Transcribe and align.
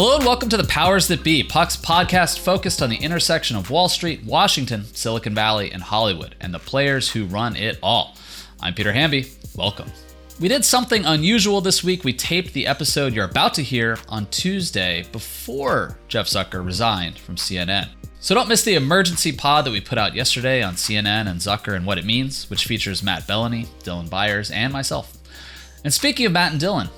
Hello 0.00 0.14
and 0.14 0.24
welcome 0.24 0.48
to 0.48 0.56
the 0.56 0.62
Powers 0.62 1.08
That 1.08 1.24
Be, 1.24 1.42
Puck's 1.42 1.76
podcast 1.76 2.38
focused 2.38 2.82
on 2.82 2.88
the 2.88 2.98
intersection 2.98 3.56
of 3.56 3.68
Wall 3.68 3.88
Street, 3.88 4.22
Washington, 4.22 4.84
Silicon 4.94 5.34
Valley, 5.34 5.72
and 5.72 5.82
Hollywood, 5.82 6.36
and 6.40 6.54
the 6.54 6.60
players 6.60 7.10
who 7.10 7.24
run 7.24 7.56
it 7.56 7.80
all. 7.82 8.16
I'm 8.60 8.74
Peter 8.74 8.92
Hamby. 8.92 9.26
Welcome. 9.56 9.90
We 10.38 10.46
did 10.46 10.64
something 10.64 11.04
unusual 11.04 11.60
this 11.60 11.82
week. 11.82 12.04
We 12.04 12.12
taped 12.12 12.52
the 12.52 12.68
episode 12.68 13.12
you're 13.12 13.24
about 13.24 13.54
to 13.54 13.62
hear 13.64 13.98
on 14.08 14.26
Tuesday 14.26 15.04
before 15.10 15.98
Jeff 16.06 16.28
Zucker 16.28 16.64
resigned 16.64 17.18
from 17.18 17.34
CNN. 17.34 17.88
So 18.20 18.36
don't 18.36 18.48
miss 18.48 18.62
the 18.62 18.76
emergency 18.76 19.32
pod 19.32 19.64
that 19.64 19.72
we 19.72 19.80
put 19.80 19.98
out 19.98 20.14
yesterday 20.14 20.62
on 20.62 20.74
CNN 20.74 21.26
and 21.26 21.40
Zucker 21.40 21.74
and 21.74 21.84
what 21.84 21.98
it 21.98 22.04
means, 22.06 22.48
which 22.48 22.66
features 22.66 23.02
Matt 23.02 23.26
Belloni, 23.26 23.66
Dylan 23.82 24.08
Byers, 24.08 24.52
and 24.52 24.72
myself. 24.72 25.18
And 25.82 25.92
speaking 25.92 26.24
of 26.24 26.30
Matt 26.30 26.52
and 26.52 26.60
Dylan, 26.60 26.88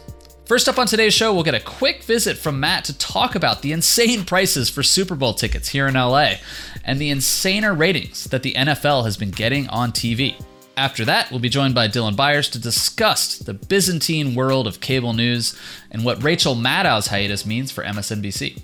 First 0.51 0.69
up 0.69 0.81
on 0.81 0.89
today's 0.89 1.15
show, 1.15 1.33
we'll 1.33 1.45
get 1.45 1.55
a 1.55 1.61
quick 1.61 2.03
visit 2.03 2.37
from 2.37 2.59
Matt 2.59 2.85
to 2.87 2.99
talk 2.99 3.37
about 3.37 3.63
the 3.63 3.71
insane 3.71 4.25
prices 4.25 4.69
for 4.69 4.83
Super 4.83 5.15
Bowl 5.15 5.33
tickets 5.33 5.69
here 5.69 5.87
in 5.87 5.95
LA 5.95 6.39
and 6.83 7.01
the 7.01 7.13
insaner 7.13 7.79
ratings 7.79 8.25
that 8.25 8.43
the 8.43 8.55
NFL 8.55 9.05
has 9.05 9.17
been 9.17 9.31
getting 9.31 9.69
on 9.69 9.93
TV. 9.93 10.35
After 10.77 11.05
that, 11.05 11.31
we'll 11.31 11.39
be 11.39 11.49
joined 11.49 11.77
by 11.77 11.87
Dylan 11.87 12.17
Byers 12.17 12.49
to 12.49 12.59
discuss 12.59 13.39
the 13.39 13.55
Byzantine 13.55 14.35
world 14.35 14.67
of 14.67 14.81
cable 14.81 15.13
news 15.13 15.57
and 15.93 16.05
what 16.05 16.21
Rachel 16.25 16.57
Maddow's 16.57 17.07
hiatus 17.07 17.47
means 17.47 17.71
for 17.71 17.85
MSNBC. 17.85 18.61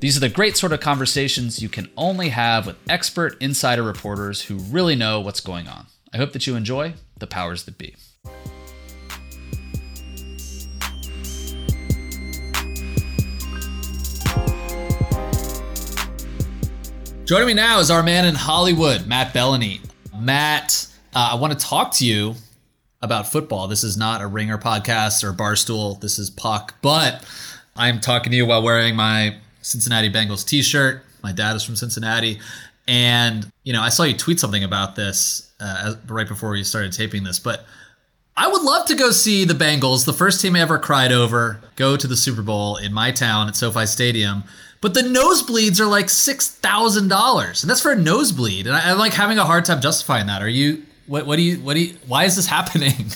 These 0.00 0.16
are 0.16 0.20
the 0.20 0.30
great 0.30 0.56
sort 0.56 0.72
of 0.72 0.80
conversations 0.80 1.60
you 1.60 1.68
can 1.68 1.90
only 1.98 2.30
have 2.30 2.66
with 2.66 2.76
expert 2.88 3.36
insider 3.42 3.82
reporters 3.82 4.40
who 4.40 4.56
really 4.56 4.96
know 4.96 5.20
what's 5.20 5.40
going 5.40 5.68
on. 5.68 5.84
I 6.14 6.16
hope 6.16 6.32
that 6.32 6.46
you 6.46 6.56
enjoy 6.56 6.94
the 7.18 7.26
powers 7.26 7.64
that 7.64 7.76
be. 7.76 7.94
Joining 17.26 17.48
me 17.48 17.54
now 17.54 17.80
is 17.80 17.90
our 17.90 18.04
man 18.04 18.24
in 18.24 18.36
Hollywood, 18.36 19.08
Matt 19.08 19.34
Belloni. 19.34 19.80
Matt, 20.16 20.86
uh, 21.12 21.30
I 21.32 21.34
want 21.34 21.52
to 21.52 21.58
talk 21.58 21.92
to 21.94 22.06
you 22.06 22.36
about 23.02 23.32
football. 23.32 23.66
This 23.66 23.82
is 23.82 23.96
not 23.96 24.22
a 24.22 24.28
Ringer 24.28 24.58
podcast 24.58 25.24
or 25.24 25.32
Barstool. 25.32 26.00
This 26.00 26.20
is 26.20 26.30
Puck, 26.30 26.76
but 26.82 27.26
I'm 27.74 28.00
talking 28.00 28.30
to 28.30 28.36
you 28.36 28.46
while 28.46 28.62
wearing 28.62 28.94
my 28.94 29.38
Cincinnati 29.60 30.08
Bengals 30.08 30.46
T-shirt. 30.46 31.02
My 31.24 31.32
dad 31.32 31.56
is 31.56 31.64
from 31.64 31.74
Cincinnati, 31.74 32.38
and 32.86 33.50
you 33.64 33.72
know 33.72 33.82
I 33.82 33.88
saw 33.88 34.04
you 34.04 34.16
tweet 34.16 34.38
something 34.38 34.62
about 34.62 34.94
this 34.94 35.50
uh, 35.58 35.96
right 36.06 36.28
before 36.28 36.50
we 36.50 36.62
started 36.62 36.92
taping 36.92 37.24
this, 37.24 37.40
but. 37.40 37.66
I 38.38 38.48
would 38.48 38.60
love 38.60 38.84
to 38.88 38.94
go 38.94 39.12
see 39.12 39.46
the 39.46 39.54
Bengals, 39.54 40.04
the 40.04 40.12
first 40.12 40.42
team 40.42 40.56
I 40.56 40.60
ever 40.60 40.78
cried 40.78 41.10
over, 41.10 41.58
go 41.74 41.96
to 41.96 42.06
the 42.06 42.18
Super 42.18 42.42
Bowl 42.42 42.76
in 42.76 42.92
my 42.92 43.10
town 43.10 43.48
at 43.48 43.56
SoFi 43.56 43.86
Stadium. 43.86 44.44
But 44.80 44.94
the 44.94 45.02
nosebleeds 45.02 45.80
are 45.80 45.86
like 45.86 46.10
six 46.10 46.50
thousand 46.50 47.08
dollars, 47.08 47.62
and 47.62 47.70
that's 47.70 47.80
for 47.80 47.92
a 47.92 47.96
nosebleed. 47.96 48.66
And 48.66 48.76
I, 48.76 48.90
am 48.90 48.98
like 48.98 49.12
having 49.12 49.38
a 49.38 49.44
hard 49.44 49.64
time 49.64 49.80
justifying 49.80 50.26
that. 50.26 50.42
Are 50.42 50.48
you? 50.48 50.84
What? 51.06 51.26
What 51.26 51.36
do 51.36 51.42
you? 51.42 51.56
What 51.58 51.74
do 51.74 51.80
you? 51.80 51.96
Why 52.06 52.24
is 52.24 52.36
this 52.36 52.46
happening? 52.56 53.06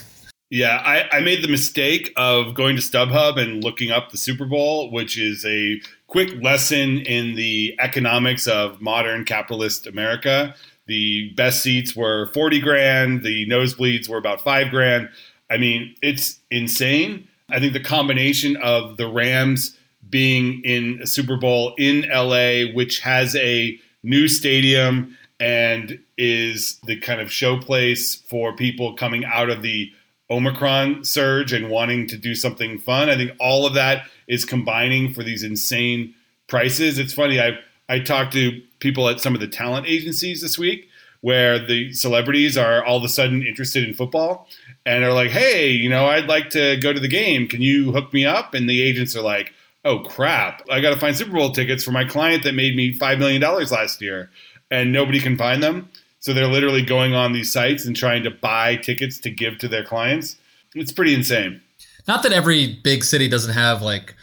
Yeah, 0.51 0.83
I, 0.85 1.19
I 1.19 1.21
made 1.21 1.45
the 1.45 1.49
mistake 1.49 2.13
of 2.17 2.55
going 2.55 2.75
to 2.75 2.83
StubHub 2.83 3.39
and 3.39 3.63
looking 3.63 3.93
up 3.93 4.11
the 4.11 4.19
Super 4.19 4.47
Bowl, 4.47 4.91
which 4.91 5.17
is 5.17 5.45
a 5.47 5.81
quick 6.09 6.43
lesson 6.43 6.99
in 7.03 7.37
the 7.37 7.77
economics 7.79 8.49
of 8.49 8.81
modern 8.81 9.25
capitalist 9.25 9.87
America. 9.87 10.57
The 10.87 11.31
best 11.37 11.63
seats 11.63 11.95
were 11.95 12.27
40 12.35 12.61
grand, 12.61 13.23
the 13.23 13.47
nosebleeds 13.47 14.09
were 14.09 14.19
about 14.19 14.41
five 14.41 14.71
grand. 14.71 15.09
I 15.49 15.57
mean, 15.57 15.95
it's 16.03 16.41
insane. 16.51 17.29
I 17.49 17.61
think 17.61 17.73
the 17.73 17.81
combination 17.81 18.57
of 18.57 18.97
the 18.97 19.07
Rams 19.07 19.77
being 20.11 20.61
in 20.65 21.01
a 21.03 21.07
Super 21.07 21.37
Bowl 21.37 21.75
in 21.79 22.07
LA, 22.11 22.73
which 22.75 23.01
has 23.01 23.35
a 23.37 23.79
new 24.03 24.29
stadium 24.29 25.17
and 25.39 25.99
is 26.19 26.79
the 26.85 26.97
kind 26.97 27.21
of 27.21 27.29
showplace 27.29 28.23
for 28.25 28.55
people 28.55 28.95
coming 28.95 29.25
out 29.25 29.49
of 29.49 29.63
the 29.63 29.91
Omicron 30.31 31.05
surge 31.05 31.53
and 31.53 31.71
wanting 31.71 32.07
to 32.09 32.17
do 32.17 32.35
something 32.35 32.79
fun. 32.79 33.09
I 33.09 33.17
think 33.17 33.33
all 33.41 33.67
of 33.67 33.75
that 33.75 34.07
is 34.29 34.45
combining 34.45 35.13
for 35.13 35.25
these 35.25 35.43
insane 35.43 36.15
prices. 36.47 36.99
It's 36.99 37.13
funny, 37.15 37.41
I 37.41 37.59
I 37.89 37.99
talked 37.99 38.33
to 38.35 38.63
people 38.79 39.09
at 39.09 39.21
some 39.21 39.35
of 39.35 39.41
the 39.41 39.49
talent 39.49 39.89
agencies 39.89 40.43
this 40.43 40.57
week 40.57 40.89
where 41.23 41.59
the 41.59 41.93
celebrities 41.93 42.57
are 42.57 42.85
all 42.85 42.99
of 42.99 43.05
a 43.05 43.09
sudden 43.09 43.45
interested 43.45 43.87
in 43.87 43.93
football 43.93 44.49
and 44.87 45.03
are 45.03 45.13
like, 45.13 45.31
"Hey, 45.31 45.71
you 45.73 45.89
know, 45.89 46.07
I'd 46.07 46.29
like 46.29 46.51
to 46.51 46.77
go 46.77 46.93
to 46.93 47.01
the 47.01 47.09
game. 47.09 47.49
Can 47.49 47.63
you 47.63 47.91
hook 47.91 48.13
me 48.13 48.25
up?" 48.25 48.55
And 48.55 48.71
the 48.71 48.81
agents 48.81 49.17
are 49.17 49.23
like, 49.23 49.53
oh 49.85 50.01
crap, 50.01 50.63
I 50.71 50.81
got 50.81 50.91
to 50.91 51.01
find 51.01 51.17
Super 51.17 51.33
Bowl 51.33 51.53
tickets 51.53 51.83
for 51.83 51.93
my 51.93 52.05
client 52.05 52.43
that 52.45 52.55
made 52.55 52.77
me 52.77 52.97
$5 52.97 53.19
million 53.19 53.41
last 53.43 54.01
year. 54.01 54.31
And 54.71 54.93
nobody 54.93 55.21
can 55.21 55.37
find 55.37 55.63
them. 55.63 55.91
So 56.21 56.33
they're 56.33 56.47
literally 56.47 56.83
going 56.83 57.15
on 57.15 57.33
these 57.33 57.53
sites 57.53 57.87
and 57.87 57.97
trying 57.97 58.23
to 58.25 58.31
buy 58.31 58.77
tickets 58.77 59.19
to 59.21 59.31
give 59.31 59.59
to 59.59 59.69
their 59.69 59.85
clients. 59.85 60.37
It's 60.75 60.93
pretty 60.93 61.15
insane. 61.15 61.61
Not 62.07 62.23
that 62.23 62.33
every 62.33 62.79
big 62.85 63.05
city 63.05 63.29
doesn't 63.29 63.55
have 63.55 63.83
like 63.83 64.15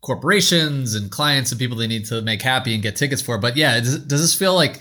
corporations 0.00 0.94
and 0.94 1.10
clients 1.10 1.52
and 1.52 1.58
people 1.58 1.76
they 1.76 1.86
need 1.86 2.06
to 2.06 2.22
make 2.22 2.40
happy 2.40 2.72
and 2.74 2.82
get 2.82 2.96
tickets 2.96 3.20
for, 3.20 3.38
but 3.38 3.56
yeah, 3.56 3.78
does, 3.80 3.98
does 3.98 4.20
this 4.20 4.34
feel 4.34 4.54
like 4.54 4.80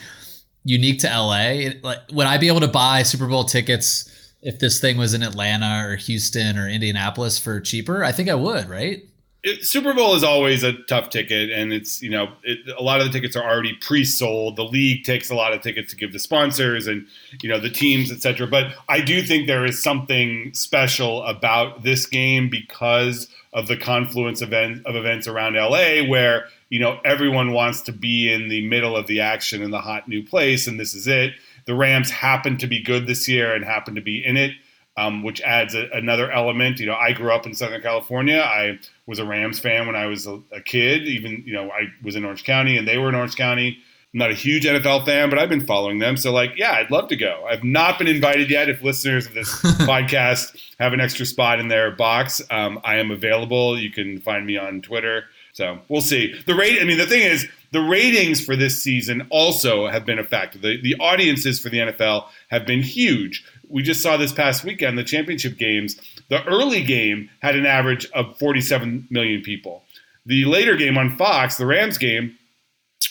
unique 0.64 1.00
to 1.00 1.08
LA? 1.08 1.72
like, 1.84 2.00
would 2.12 2.28
I 2.28 2.38
be 2.38 2.48
able 2.48 2.62
to 2.62 2.68
buy 2.68 3.04
Super 3.04 3.28
Bowl 3.28 3.44
tickets 3.44 4.10
if 4.42 4.60
this 4.60 4.80
thing 4.80 4.98
was 4.98 5.14
in 5.14 5.24
Atlanta 5.24 5.88
or 5.88 5.96
Houston 5.98 6.58
or 6.58 6.70
Indianapolis 6.70 7.38
for 7.38 7.60
cheaper? 7.60 8.04
I 8.04 8.12
think 8.12 8.30
I 8.30 8.36
would, 8.36 8.70
right? 8.70 9.04
It, 9.46 9.64
Super 9.64 9.94
Bowl 9.94 10.16
is 10.16 10.24
always 10.24 10.64
a 10.64 10.74
tough 10.74 11.12
ticket, 11.12 11.52
and 11.52 11.72
it's 11.72 12.02
you 12.02 12.10
know 12.10 12.32
it, 12.42 12.60
a 12.78 12.82
lot 12.82 13.00
of 13.00 13.06
the 13.06 13.14
tickets 13.14 13.36
are 13.36 13.44
already 13.44 13.74
pre-sold. 13.74 14.56
The 14.56 14.64
league 14.64 15.04
takes 15.04 15.30
a 15.30 15.36
lot 15.36 15.54
of 15.54 15.62
tickets 15.62 15.92
to 15.92 15.96
give 15.96 16.12
to 16.12 16.20
sponsors 16.20 16.88
and 16.88 17.06
you 17.42 17.50
know 17.50 17.60
the 17.60 17.70
teams, 17.70 18.12
etc. 18.12 18.48
But 18.48 18.74
I 18.90 19.02
do 19.02 19.22
think 19.22 19.46
there 19.46 19.64
is 19.64 19.82
something 19.82 20.52
special 20.56 21.24
about 21.24 21.84
this 21.84 22.08
game 22.08 22.50
because 22.50 23.30
of 23.54 23.68
the 23.68 23.78
confluence 23.78 24.42
event 24.42 24.84
of 24.88 24.96
events 24.96 25.28
around 25.28 25.54
LA, 25.54 26.04
where 26.04 26.48
you 26.70 26.80
know 26.80 27.00
everyone 27.06 27.54
wants 27.54 27.82
to 27.82 27.92
be 27.92 28.34
in 28.34 28.50
the 28.50 28.68
middle 28.68 28.98
of 28.98 29.06
the 29.06 29.22
action 29.22 29.62
in 29.62 29.70
the 29.70 29.82
hot 29.82 30.08
new 30.08 30.26
place, 30.26 30.66
and 30.66 30.80
this 30.80 30.96
is 30.96 31.06
it. 31.06 31.34
The 31.66 31.76
Rams 31.76 32.10
happen 32.10 32.58
to 32.58 32.68
be 32.68 32.82
good 32.82 33.06
this 33.06 33.28
year 33.28 33.54
and 33.54 33.64
happen 33.64 33.94
to 33.94 34.02
be 34.02 34.26
in 34.26 34.38
it 34.38 34.54
um, 34.98 35.24
which 35.24 35.42
adds 35.42 35.76
a, 35.76 35.90
another 35.92 36.32
element. 36.32 36.80
You 36.80 36.86
know, 36.86 36.96
I 36.96 37.12
grew 37.12 37.32
up 37.32 37.46
in 37.46 37.54
Southern 37.54 37.82
California. 37.82 38.40
I 38.40 38.80
was 39.06 39.20
a 39.20 39.26
Rams 39.26 39.60
fan 39.60 39.88
when 39.88 39.96
I 39.96 40.08
was 40.08 40.26
a, 40.28 40.42
a, 40.52 40.62
kid. 40.62 41.04
Even 41.04 41.44
you 41.46 41.54
know, 41.54 41.70
I 41.70 41.88
was 42.04 42.16
in 42.16 42.26
Orange 42.26 42.44
County, 42.44 42.78
and 42.78 42.88
they 42.88 42.98
were 42.98 43.10
in 43.10 43.16
Orange 43.16 43.36
County. 43.36 43.78
I'm 44.14 44.20
not 44.20 44.32
a 44.32 44.36
huge 44.36 44.64
NFL 44.64 45.06
fan, 45.06 45.30
but 45.30 45.38
I've 45.38 45.50
been 45.50 45.66
following 45.66 46.00
them. 46.00 46.16
So, 46.16 46.32
like, 46.32 46.52
yeah, 46.56 46.72
I'd 46.72 46.90
love 46.90 47.10
to 47.10 47.18
go. 47.18 47.46
I've 47.50 47.66
not 47.66 47.98
been 47.98 48.08
invited 48.08 48.50
yet. 48.50 48.70
If 48.70 48.82
listeners 48.82 49.28
of 49.28 49.34
this 49.34 49.50
podcast 49.62 50.58
have 50.80 50.94
an 50.94 51.02
extra 51.02 51.26
spot 51.26 51.60
in 51.60 51.68
their 51.68 51.92
box, 51.92 52.42
um, 52.50 52.80
I 52.86 52.96
am 52.96 53.12
available. 53.12 53.78
You 53.78 53.92
can 53.92 54.22
find 54.22 54.46
me 54.46 54.58
on 54.58 54.82
Twitter. 54.82 55.26
So 55.52 55.80
we'll 55.90 56.02
see. 56.02 56.34
The 56.46 56.56
rate. 56.56 56.82
I 56.82 56.86
mean, 56.86 56.98
the 56.98 57.06
thing 57.06 57.24
is, 57.24 57.46
the 57.72 57.82
ratings 57.82 58.44
for 58.44 58.56
this 58.56 58.82
season 58.82 59.28
also 59.30 59.88
have 59.88 60.06
been 60.06 60.18
affected. 60.18 60.62
The, 60.62 60.82
the 60.82 60.96
audiences 61.02 61.60
for 61.60 61.68
the 61.68 61.80
NFL 61.80 62.28
have 62.50 62.66
been 62.66 62.82
huge 62.82 63.44
we 63.70 63.84
just 63.84 64.02
saw 64.02 64.18
this 64.18 64.34
past 64.34 64.64
weekend 64.64 64.98
the 64.98 65.04
championship 65.04 65.58
games. 65.58 66.00
The 66.30 66.44
early 66.46 66.84
game 66.84 67.30
had 67.42 67.56
an 67.56 67.66
average 67.66 68.10
of 68.12 68.38
47 68.38 69.08
million 69.10 69.42
people. 69.42 69.84
The 70.26 70.46
later 70.46 70.76
game 70.76 70.98
on 70.98 71.16
Fox, 71.18 71.58
the 71.58 71.66
Rams 71.66 71.98
game, 71.98 72.38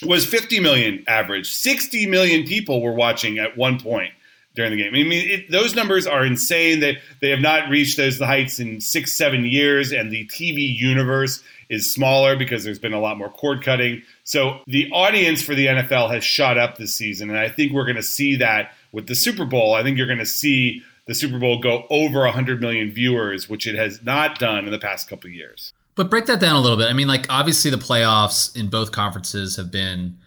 was 0.01 0.25
50 0.25 0.59
million 0.59 1.03
average. 1.07 1.53
60 1.53 2.07
million 2.07 2.45
people 2.45 2.81
were 2.81 2.93
watching 2.93 3.39
at 3.39 3.55
one 3.55 3.79
point 3.79 4.11
during 4.55 4.71
the 4.71 4.77
game. 4.77 4.93
I 4.93 5.03
mean, 5.03 5.29
it, 5.29 5.51
those 5.51 5.75
numbers 5.75 6.07
are 6.07 6.25
insane. 6.25 6.79
They 6.79 6.97
they 7.21 7.29
have 7.29 7.41
not 7.41 7.69
reached 7.69 7.97
those 7.97 8.19
heights 8.19 8.59
in 8.59 8.81
six, 8.81 9.13
seven 9.13 9.45
years, 9.45 9.91
and 9.91 10.11
the 10.11 10.25
TV 10.27 10.77
universe 10.77 11.43
is 11.69 11.91
smaller 11.91 12.35
because 12.35 12.63
there's 12.63 12.79
been 12.79 12.93
a 12.93 12.99
lot 12.99 13.17
more 13.17 13.29
cord 13.29 13.63
cutting. 13.63 14.01
So 14.23 14.59
the 14.67 14.89
audience 14.91 15.41
for 15.41 15.55
the 15.55 15.67
NFL 15.67 16.11
has 16.11 16.23
shot 16.23 16.57
up 16.57 16.77
this 16.77 16.93
season, 16.93 17.29
and 17.29 17.39
I 17.39 17.49
think 17.49 17.73
we're 17.73 17.85
going 17.85 17.95
to 17.95 18.03
see 18.03 18.35
that 18.37 18.71
with 18.95 19.07
the 19.07 19.13
Super 19.13 19.45
Bowl, 19.45 19.73
I 19.73 19.83
think 19.83 19.97
you're 19.97 20.07
going 20.07 20.19
to 20.19 20.25
see 20.25 20.81
the 21.05 21.13
Super 21.13 21.37
Bowl 21.37 21.59
go 21.59 21.85
over 21.89 22.21
100 22.21 22.61
million 22.61 22.91
viewers, 22.91 23.47
which 23.49 23.67
it 23.67 23.75
has 23.75 24.01
not 24.03 24.39
done 24.39 24.65
in 24.65 24.71
the 24.71 24.79
past 24.79 25.09
couple 25.09 25.27
of 25.27 25.33
years. 25.33 25.73
But 25.95 26.09
break 26.09 26.25
that 26.25 26.39
down 26.39 26.55
a 26.55 26.61
little 26.61 26.77
bit. 26.77 26.89
I 26.89 26.93
mean, 26.93 27.07
like 27.07 27.25
obviously 27.29 27.69
the 27.69 27.77
playoffs 27.77 28.55
in 28.55 28.69
both 28.69 28.91
conferences 28.91 29.57
have 29.57 29.69
been 29.69 30.17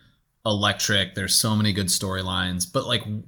electric. 0.47 1.15
There's 1.15 1.35
so 1.35 1.56
many 1.56 1.73
good 1.73 1.87
storylines, 1.87 2.70
but 2.70 2.87
like 2.87 3.05
and 3.06 3.25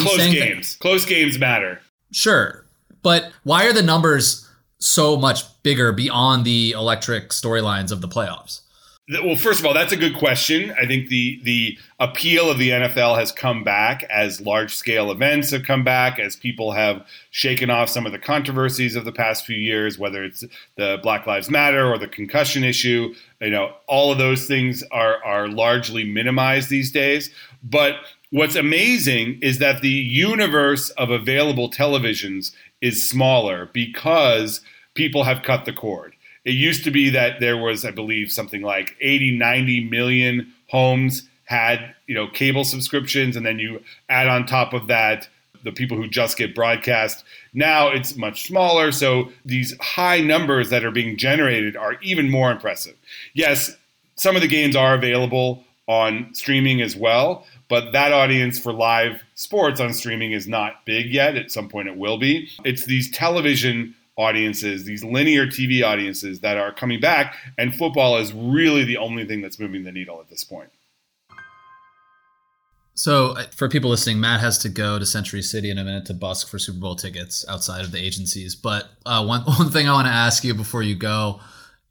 close 0.00 0.16
games. 0.16 0.74
That, 0.74 0.80
close 0.80 1.04
games 1.06 1.38
matter. 1.38 1.80
Sure, 2.10 2.64
but 3.02 3.30
why 3.44 3.66
are 3.66 3.72
the 3.72 3.82
numbers 3.82 4.48
so 4.78 5.16
much 5.16 5.44
bigger 5.62 5.92
beyond 5.92 6.44
the 6.44 6.72
electric 6.72 7.30
storylines 7.30 7.92
of 7.92 8.00
the 8.00 8.08
playoffs? 8.08 8.62
Well, 9.10 9.36
first 9.36 9.60
of 9.60 9.64
all, 9.64 9.72
that's 9.72 9.92
a 9.92 9.96
good 9.96 10.18
question. 10.18 10.74
I 10.78 10.84
think 10.84 11.08
the 11.08 11.40
the 11.42 11.78
appeal 11.98 12.50
of 12.50 12.58
the 12.58 12.70
NFL 12.70 13.18
has 13.18 13.32
come 13.32 13.64
back 13.64 14.04
as 14.10 14.38
large 14.42 14.74
scale 14.74 15.10
events 15.10 15.50
have 15.50 15.62
come 15.62 15.82
back, 15.82 16.18
as 16.18 16.36
people 16.36 16.72
have 16.72 17.06
shaken 17.30 17.70
off 17.70 17.88
some 17.88 18.04
of 18.04 18.12
the 18.12 18.18
controversies 18.18 18.96
of 18.96 19.06
the 19.06 19.12
past 19.12 19.46
few 19.46 19.56
years, 19.56 19.98
whether 19.98 20.22
it's 20.22 20.44
the 20.76 20.98
Black 21.02 21.26
Lives 21.26 21.48
Matter 21.48 21.90
or 21.90 21.96
the 21.96 22.06
concussion 22.06 22.64
issue. 22.64 23.14
You 23.40 23.50
know, 23.50 23.72
all 23.86 24.12
of 24.12 24.18
those 24.18 24.46
things 24.46 24.82
are 24.90 25.24
are 25.24 25.48
largely 25.48 26.04
minimized 26.04 26.68
these 26.68 26.92
days. 26.92 27.30
But 27.62 27.94
what's 28.28 28.56
amazing 28.56 29.38
is 29.40 29.58
that 29.58 29.80
the 29.80 29.88
universe 29.88 30.90
of 30.90 31.08
available 31.08 31.70
televisions 31.70 32.52
is 32.82 33.08
smaller 33.08 33.70
because 33.72 34.60
people 34.94 35.24
have 35.24 35.42
cut 35.42 35.64
the 35.64 35.72
cord 35.72 36.14
it 36.48 36.54
used 36.54 36.82
to 36.84 36.90
be 36.90 37.10
that 37.10 37.40
there 37.40 37.58
was, 37.58 37.84
I 37.84 37.90
believe, 37.90 38.32
something 38.32 38.62
like 38.62 38.96
80, 39.02 39.36
90 39.36 39.84
million 39.90 40.50
homes 40.70 41.28
had, 41.44 41.94
you 42.06 42.14
know, 42.14 42.26
cable 42.26 42.64
subscriptions, 42.64 43.36
and 43.36 43.44
then 43.44 43.58
you 43.58 43.82
add 44.08 44.28
on 44.28 44.46
top 44.46 44.72
of 44.72 44.86
that 44.86 45.28
the 45.62 45.72
people 45.72 45.96
who 45.98 46.08
just 46.08 46.38
get 46.38 46.54
broadcast. 46.54 47.24
Now 47.52 47.88
it's 47.88 48.16
much 48.16 48.46
smaller, 48.46 48.92
so 48.92 49.30
these 49.44 49.76
high 49.78 50.20
numbers 50.20 50.70
that 50.70 50.84
are 50.84 50.90
being 50.90 51.18
generated 51.18 51.76
are 51.76 51.98
even 52.00 52.30
more 52.30 52.50
impressive. 52.50 52.96
Yes, 53.34 53.76
some 54.14 54.34
of 54.34 54.40
the 54.40 54.48
games 54.48 54.74
are 54.74 54.94
available 54.94 55.64
on 55.86 56.32
streaming 56.32 56.80
as 56.80 56.96
well, 56.96 57.46
but 57.68 57.92
that 57.92 58.12
audience 58.12 58.58
for 58.58 58.72
live 58.72 59.22
sports 59.34 59.80
on 59.80 59.92
streaming 59.92 60.32
is 60.32 60.48
not 60.48 60.84
big 60.86 61.12
yet. 61.12 61.36
At 61.36 61.50
some 61.50 61.68
point, 61.68 61.88
it 61.88 61.96
will 61.96 62.16
be. 62.16 62.48
It's 62.64 62.86
these 62.86 63.10
television 63.10 63.94
audiences, 64.18 64.84
these 64.84 65.04
linear 65.04 65.46
TV 65.46 65.82
audiences 65.82 66.40
that 66.40 66.58
are 66.58 66.72
coming 66.72 67.00
back, 67.00 67.36
and 67.56 67.74
football 67.74 68.18
is 68.18 68.32
really 68.32 68.84
the 68.84 68.98
only 68.98 69.24
thing 69.24 69.40
that's 69.40 69.58
moving 69.58 69.84
the 69.84 69.92
needle 69.92 70.20
at 70.20 70.28
this 70.28 70.44
point. 70.44 70.68
So, 72.94 73.36
for 73.54 73.68
people 73.68 73.90
listening, 73.90 74.18
Matt 74.18 74.40
has 74.40 74.58
to 74.58 74.68
go 74.68 74.98
to 74.98 75.06
Century 75.06 75.40
City 75.40 75.70
in 75.70 75.78
a 75.78 75.84
minute 75.84 76.04
to 76.06 76.14
busk 76.14 76.48
for 76.48 76.58
Super 76.58 76.80
Bowl 76.80 76.96
tickets 76.96 77.44
outside 77.48 77.84
of 77.84 77.92
the 77.92 77.98
agencies. 77.98 78.56
But 78.56 78.88
uh, 79.06 79.24
one 79.24 79.42
one 79.44 79.70
thing 79.70 79.88
I 79.88 79.92
want 79.92 80.08
to 80.08 80.12
ask 80.12 80.42
you 80.42 80.52
before 80.52 80.82
you 80.82 80.96
go 80.96 81.40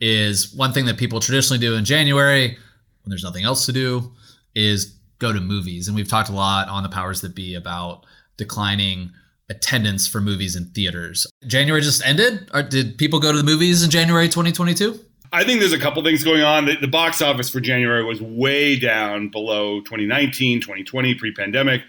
is 0.01 0.53
one 0.53 0.73
thing 0.73 0.85
that 0.85 0.97
people 0.97 1.21
traditionally 1.21 1.59
do 1.59 1.75
in 1.75 1.85
January 1.85 2.50
when 2.50 3.09
there's 3.09 3.23
nothing 3.23 3.45
else 3.45 3.65
to 3.68 3.71
do 3.71 4.12
is 4.53 4.97
go 5.19 5.31
to 5.31 5.39
movies, 5.39 5.88
and 5.88 5.95
we've 5.95 6.09
talked 6.09 6.30
a 6.30 6.33
lot 6.33 6.68
on 6.68 6.83
the 6.83 6.89
powers 6.89 7.21
that 7.21 7.33
be 7.33 7.56
about 7.56 8.06
declining 8.35 9.12
attendance 9.49 10.07
for 10.07 10.21
movies 10.21 10.55
in 10.55 10.65
theaters. 10.71 11.27
January 11.45 11.81
just 11.81 12.05
ended. 12.05 12.49
Or 12.53 12.63
did 12.63 12.97
people 12.97 13.19
go 13.19 13.31
to 13.31 13.38
the 13.38 13.44
movies 13.44 13.83
in 13.83 13.89
January 13.89 14.27
2022? 14.27 14.99
I 15.33 15.44
think 15.44 15.59
there's 15.59 15.73
a 15.73 15.79
couple 15.79 16.01
things 16.03 16.23
going 16.23 16.41
on. 16.41 16.65
The, 16.65 16.77
the, 16.77 16.88
box 16.88 17.21
office 17.21 17.49
for 17.49 17.59
January 17.59 18.03
was 18.03 18.21
way 18.21 18.79
down 18.79 19.29
below 19.29 19.81
2019, 19.81 20.61
2020, 20.61 21.15
pre-pandemic. 21.15 21.81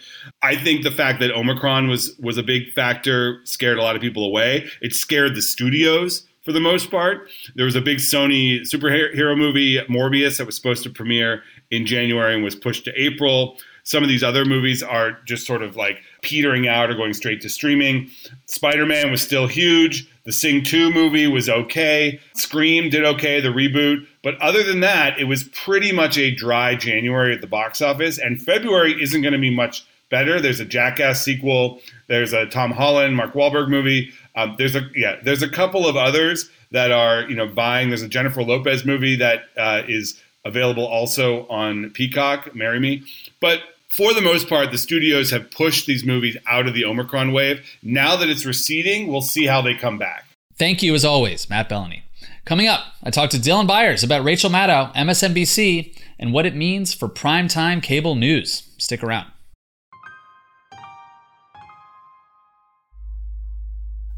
I 0.42 0.56
think 0.56 0.82
the 0.82 0.90
fact 0.90 1.20
that 1.20 1.30
Omicron 1.30 1.88
was 1.88 2.16
was 2.18 2.36
a 2.36 2.42
big 2.42 2.72
factor 2.72 3.40
scared 3.44 3.78
a 3.78 3.82
lot 3.82 3.94
of 3.94 4.02
people 4.02 4.24
away. 4.24 4.68
It 4.80 4.92
scared 4.92 5.36
the 5.36 5.42
studios 5.42 6.26
for 6.44 6.52
the 6.52 6.60
most 6.60 6.90
part. 6.90 7.30
There 7.54 7.66
was 7.66 7.76
a 7.76 7.80
big 7.80 7.98
Sony 7.98 8.62
superhero 8.62 9.36
movie, 9.36 9.78
Morbius, 9.82 10.38
that 10.38 10.46
was 10.46 10.56
supposed 10.56 10.82
to 10.84 10.90
premiere 10.90 11.42
in 11.70 11.86
January 11.86 12.34
and 12.34 12.42
was 12.42 12.56
pushed 12.56 12.84
to 12.86 13.00
April. 13.00 13.58
Some 13.84 14.02
of 14.02 14.08
these 14.08 14.22
other 14.22 14.44
movies 14.44 14.82
are 14.82 15.18
just 15.26 15.46
sort 15.46 15.62
of 15.62 15.76
like 15.76 16.00
petering 16.28 16.68
out 16.68 16.90
or 16.90 16.94
going 16.94 17.14
straight 17.14 17.40
to 17.40 17.48
streaming. 17.48 18.10
Spider 18.44 18.84
Man 18.84 19.10
was 19.10 19.22
still 19.22 19.46
huge. 19.46 20.06
The 20.24 20.32
Sing 20.32 20.62
2 20.62 20.92
movie 20.92 21.26
was 21.26 21.48
okay. 21.48 22.20
Scream 22.34 22.90
did 22.90 23.02
okay, 23.02 23.40
the 23.40 23.48
reboot. 23.48 24.06
But 24.22 24.38
other 24.42 24.62
than 24.62 24.80
that, 24.80 25.18
it 25.18 25.24
was 25.24 25.44
pretty 25.44 25.90
much 25.90 26.18
a 26.18 26.34
dry 26.34 26.74
January 26.74 27.34
at 27.34 27.40
the 27.40 27.46
box 27.46 27.80
office. 27.80 28.18
And 28.18 28.40
February 28.42 29.02
isn't 29.02 29.22
going 29.22 29.32
to 29.32 29.38
be 29.38 29.54
much 29.54 29.86
better. 30.10 30.38
There's 30.38 30.60
a 30.60 30.66
Jackass 30.66 31.22
sequel. 31.22 31.80
There's 32.08 32.34
a 32.34 32.44
Tom 32.44 32.72
Holland, 32.72 33.16
Mark 33.16 33.32
Wahlberg 33.32 33.68
movie. 33.70 34.12
Um, 34.36 34.54
there's 34.58 34.76
a 34.76 34.82
yeah. 34.94 35.16
There's 35.22 35.42
a 35.42 35.48
couple 35.48 35.86
of 35.86 35.96
others 35.96 36.50
that 36.72 36.90
are 36.90 37.22
you 37.22 37.34
know 37.34 37.46
buying. 37.46 37.88
There's 37.88 38.02
a 38.02 38.08
Jennifer 38.08 38.42
Lopez 38.42 38.84
movie 38.84 39.16
that 39.16 39.44
uh, 39.56 39.82
is 39.88 40.20
available 40.44 40.86
also 40.86 41.46
on 41.48 41.90
Peacock. 41.90 42.54
Marry 42.54 42.80
Me, 42.80 43.02
but 43.40 43.60
for 43.88 44.12
the 44.12 44.20
most 44.20 44.48
part, 44.48 44.70
the 44.70 44.78
studios 44.78 45.30
have 45.30 45.50
pushed 45.50 45.86
these 45.86 46.04
movies 46.04 46.36
out 46.46 46.68
of 46.68 46.74
the 46.74 46.84
Omicron 46.84 47.32
wave. 47.32 47.66
Now 47.82 48.16
that 48.16 48.28
it's 48.28 48.44
receding, 48.44 49.08
we'll 49.08 49.22
see 49.22 49.46
how 49.46 49.62
they 49.62 49.74
come 49.74 49.98
back. 49.98 50.26
Thank 50.56 50.82
you, 50.82 50.94
as 50.94 51.04
always, 51.04 51.48
Matt 51.48 51.68
Belloni. 51.68 52.02
Coming 52.44 52.68
up, 52.68 52.84
I 53.02 53.10
talked 53.10 53.32
to 53.32 53.38
Dylan 53.38 53.66
Byers 53.66 54.04
about 54.04 54.24
Rachel 54.24 54.50
Maddow, 54.50 54.94
MSNBC, 54.94 55.96
and 56.18 56.32
what 56.32 56.46
it 56.46 56.54
means 56.54 56.92
for 56.92 57.08
primetime 57.08 57.82
cable 57.82 58.14
news. 58.14 58.68
Stick 58.78 59.02
around. 59.02 59.30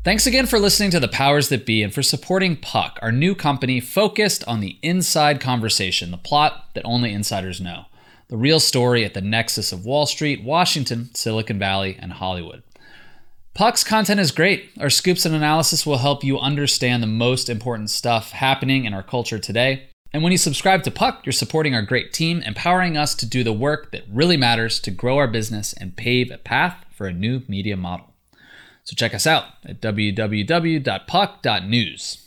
Thanks 0.03 0.27
again 0.27 0.47
for 0.47 0.59
listening 0.59 0.91
to 0.93 1.01
The 1.01 1.09
Powers 1.09 1.51
That 1.51 1.67
Be 1.67 1.83
and 1.83 1.93
for 1.93 2.03
supporting 2.03 2.57
Puck, 2.57 2.99
our 3.03 3.13
new 3.13 3.35
company 3.35 3.81
focused 3.81 4.43
on 4.49 4.61
the 4.61 4.79
inside 4.83 5.41
conversation, 5.41 6.11
the 6.11 6.17
plot 6.17 6.71
that 6.75 6.85
only 6.87 7.13
insiders 7.13 7.61
know 7.61 7.85
the 8.31 8.37
real 8.37 8.61
story 8.61 9.05
at 9.05 9.13
the 9.13 9.21
nexus 9.21 9.73
of 9.73 9.85
Wall 9.85 10.07
Street, 10.07 10.45
Washington, 10.45 11.13
Silicon 11.15 11.59
Valley, 11.59 11.99
and 12.01 12.13
Hollywood. 12.13 12.63
Puck's 13.55 13.83
content 13.83 14.21
is 14.21 14.31
great. 14.31 14.71
Our 14.79 14.89
scoops 14.89 15.27
and 15.27 15.35
analysis 15.35 15.85
will 15.85 15.99
help 15.99 16.23
you 16.23 16.39
understand 16.39 17.03
the 17.03 17.09
most 17.09 17.49
important 17.49 17.91
stuff 17.91 18.31
happening 18.31 18.85
in 18.85 18.95
our 18.95 19.03
culture 19.03 19.41
today. 19.41 19.89
And 20.13 20.23
when 20.23 20.31
you 20.31 20.39
subscribe 20.39 20.85
to 20.85 20.93
Puck, 20.93 21.27
you're 21.27 21.33
supporting 21.33 21.75
our 21.75 21.83
great 21.83 22.13
team, 22.13 22.41
empowering 22.43 22.97
us 22.97 23.17
to 23.17 23.27
do 23.27 23.43
the 23.43 23.53
work 23.53 23.91
that 23.91 24.05
really 24.09 24.37
matters 24.37 24.79
to 24.81 24.93
grow 24.93 25.19
our 25.19 25.27
business 25.27 25.73
and 25.73 25.97
pave 25.97 26.31
a 26.31 26.39
path 26.39 26.85
for 26.93 27.09
a 27.09 27.13
new 27.13 27.43
media 27.49 27.77
model. 27.77 28.15
So 28.85 28.95
check 28.95 29.13
us 29.13 29.27
out 29.27 29.47
at 29.65 29.81
www.puck.news. 29.81 32.20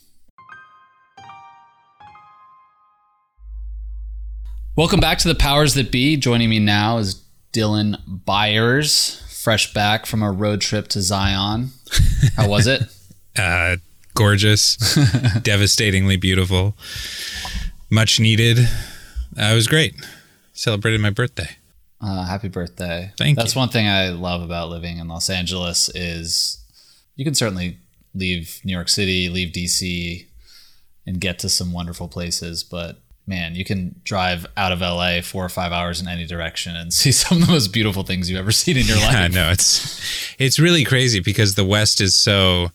Welcome 4.76 5.00
back 5.00 5.20
to 5.20 5.28
the 5.28 5.36
Powers 5.36 5.76
That 5.76 5.92
Be. 5.92 6.18
Joining 6.18 6.50
me 6.50 6.58
now 6.58 6.98
is 6.98 7.22
Dylan 7.52 7.96
Byers, 8.08 9.22
fresh 9.30 9.72
back 9.72 10.08
from 10.08 10.24
a 10.24 10.32
road 10.32 10.62
trip 10.62 10.88
to 10.90 11.02
Zion. 11.04 11.70
How 12.36 12.50
was 12.50 12.66
it? 12.66 12.82
uh, 13.38 13.78
gorgeous, 14.16 14.78
devastatingly 15.44 16.18
beautiful, 16.18 16.76
much 17.92 18.20
needed. 18.20 18.58
Uh, 19.38 19.52
it 19.52 19.54
was 19.54 19.68
great. 19.68 19.94
Celebrated 20.54 21.00
my 21.02 21.12
birthday. 21.12 21.50
Uh, 22.02 22.26
happy 22.26 22.48
birthday! 22.48 23.12
Thank 23.16 23.38
That's 23.38 23.54
you. 23.54 23.60
one 23.60 23.70
thing 23.70 23.88
I 23.88 24.10
love 24.10 24.42
about 24.42 24.70
living 24.70 24.98
in 24.98 25.08
Los 25.08 25.30
Angeles 25.30 25.88
is 25.90 26.66
you 27.16 27.24
can 27.24 27.36
certainly 27.36 27.78
leave 28.16 28.60
New 28.64 28.74
York 28.74 28.90
City, 28.90 29.30
leave 29.30 29.54
DC, 29.54 30.26
and 31.06 31.22
get 31.22 31.38
to 31.40 31.50
some 31.50 31.72
wonderful 31.72 32.08
places, 32.08 32.64
but 32.64 33.03
man, 33.26 33.56
you 33.56 33.64
can 33.66 34.00
drive 34.04 34.46
out 34.58 34.72
of 34.72 34.82
LA 34.82 35.22
four 35.22 35.46
or 35.46 35.50
five 35.50 35.72
hours 35.72 36.02
in 36.02 36.08
any 36.08 36.26
direction 36.26 36.76
and 36.76 36.94
see 37.02 37.12
some 37.12 37.42
of 37.42 37.48
the 37.48 37.52
most 37.54 37.70
beautiful 37.74 38.04
things 38.04 38.30
you've 38.30 38.40
ever 38.40 38.52
seen 38.52 38.78
in 38.78 38.86
your 38.86 38.98
Yeah, 38.98 39.22
life. 39.24 39.34
no, 39.34 39.50
it's 39.52 40.36
it's 40.40 40.60
really 40.60 40.84
crazy 40.84 41.20
because 41.20 41.56
the 41.56 41.66
West 41.66 42.02
is 42.02 42.16
so 42.16 42.72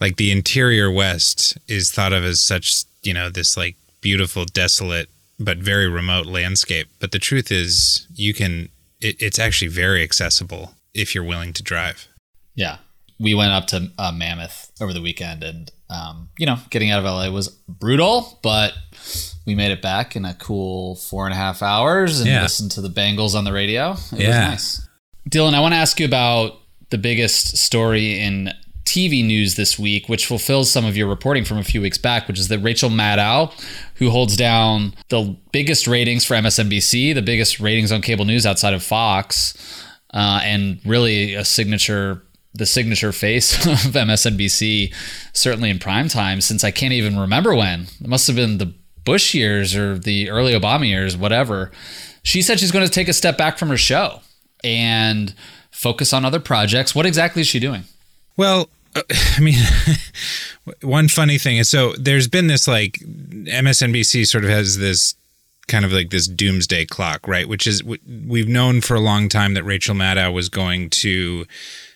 like 0.00 0.16
the 0.16 0.30
interior 0.30 0.90
West 0.90 1.56
is 1.68 1.90
thought 1.92 2.12
of 2.12 2.24
as 2.24 2.40
such, 2.40 2.84
you 3.02 3.14
know, 3.14 3.30
this 3.30 3.56
like 3.56 3.76
beautiful, 4.00 4.44
desolate, 4.44 5.08
but 5.38 5.58
very 5.58 5.88
remote 5.88 6.26
landscape. 6.26 6.88
But 6.98 7.12
the 7.12 7.18
truth 7.18 7.50
is, 7.52 8.06
you 8.14 8.34
can. 8.34 8.68
It, 9.00 9.20
it's 9.20 9.38
actually 9.38 9.68
very 9.68 10.02
accessible 10.02 10.74
if 10.94 11.14
you're 11.14 11.24
willing 11.24 11.52
to 11.54 11.62
drive. 11.62 12.06
Yeah. 12.54 12.78
We 13.18 13.34
went 13.34 13.52
up 13.52 13.66
to 13.68 13.90
uh, 13.98 14.12
Mammoth 14.12 14.70
over 14.80 14.92
the 14.92 15.00
weekend 15.00 15.42
and, 15.44 15.70
um, 15.90 16.28
you 16.38 16.46
know, 16.46 16.56
getting 16.70 16.90
out 16.90 16.98
of 16.98 17.04
LA 17.04 17.30
was 17.30 17.48
brutal, 17.68 18.38
but 18.42 18.74
we 19.46 19.54
made 19.54 19.72
it 19.72 19.82
back 19.82 20.14
in 20.16 20.24
a 20.24 20.34
cool 20.34 20.96
four 20.96 21.24
and 21.26 21.32
a 21.34 21.36
half 21.36 21.62
hours 21.62 22.20
and 22.20 22.28
Yeah. 22.28 22.42
listened 22.42 22.70
to 22.72 22.80
the 22.80 22.90
Bengals 22.90 23.34
on 23.34 23.44
the 23.44 23.52
radio. 23.52 23.92
It 23.92 24.12
was 24.12 24.20
Yeah. 24.20 24.48
nice. 24.50 24.80
Dylan, 25.30 25.54
I 25.54 25.60
want 25.60 25.72
to 25.72 25.78
ask 25.78 25.98
you 26.00 26.06
about 26.06 26.58
the 26.90 26.98
biggest 26.98 27.56
story 27.56 28.18
in 28.20 28.52
TV 28.84 29.22
news 29.24 29.54
this 29.54 29.78
week, 29.78 30.08
which 30.08 30.26
fulfills 30.26 30.70
some 30.70 30.84
of 30.84 30.96
your 30.96 31.06
reporting 31.08 31.44
from 31.44 31.56
a 31.58 31.64
few 31.64 31.80
weeks 31.80 31.96
back, 31.98 32.26
which 32.28 32.38
is 32.38 32.48
that 32.48 32.58
Rachel 32.58 32.90
Maddow, 32.90 33.52
who 33.94 34.10
holds 34.10 34.36
down 34.36 34.92
the 35.08 35.34
biggest 35.52 35.86
ratings 35.86 36.24
for 36.24 36.34
MSNBC, 36.34 37.12
the 37.14 37.22
biggest 37.22 37.60
ratings 37.60 37.92
on 37.92 38.02
cable 38.02 38.24
news 38.24 38.44
outside 38.44 38.74
of 38.74 38.82
Fox, 38.82 39.54
uh, 40.12 40.40
and 40.42 40.80
really 40.84 41.34
a 41.34 41.44
signature, 41.44 42.22
the 42.54 42.66
signature 42.66 43.12
face 43.12 43.64
of 43.86 43.94
MSNBC, 43.96 44.92
certainly 45.32 45.70
in 45.70 45.78
prime 45.78 46.08
time, 46.08 46.40
since 46.40 46.64
I 46.64 46.70
can't 46.72 46.92
even 46.92 47.18
remember 47.18 47.54
when. 47.54 47.86
It 48.00 48.08
must 48.08 48.26
have 48.26 48.36
been 48.36 48.58
the 48.58 48.74
Bush 49.04 49.34
years 49.34 49.74
or 49.74 49.98
the 49.98 50.30
early 50.30 50.52
Obama 50.52 50.88
years, 50.88 51.16
whatever. 51.16 51.70
She 52.22 52.42
said 52.42 52.60
she's 52.60 52.70
going 52.70 52.86
to 52.86 52.92
take 52.92 53.08
a 53.08 53.12
step 53.12 53.36
back 53.36 53.58
from 53.58 53.68
her 53.68 53.76
show 53.76 54.20
and 54.62 55.34
focus 55.70 56.12
on 56.12 56.24
other 56.24 56.40
projects. 56.40 56.94
What 56.94 57.06
exactly 57.06 57.40
is 57.42 57.48
she 57.48 57.58
doing? 57.58 57.84
Well, 58.36 58.68
uh, 58.94 59.02
I 59.36 59.40
mean, 59.40 59.58
one 60.82 61.08
funny 61.08 61.38
thing 61.38 61.56
is 61.56 61.68
so 61.68 61.92
there's 61.94 62.28
been 62.28 62.46
this 62.46 62.68
like 62.68 62.98
MSNBC 63.00 64.26
sort 64.26 64.44
of 64.44 64.50
has 64.50 64.78
this 64.78 65.14
kind 65.68 65.84
of 65.84 65.92
like 65.92 66.10
this 66.10 66.26
doomsday 66.26 66.84
clock, 66.86 67.26
right? 67.26 67.48
Which 67.48 67.66
is 67.66 67.82
we've 67.84 68.48
known 68.48 68.80
for 68.80 68.94
a 68.94 69.00
long 69.00 69.28
time 69.28 69.54
that 69.54 69.64
Rachel 69.64 69.94
Maddow 69.94 70.32
was 70.32 70.48
going 70.48 70.90
to 70.90 71.46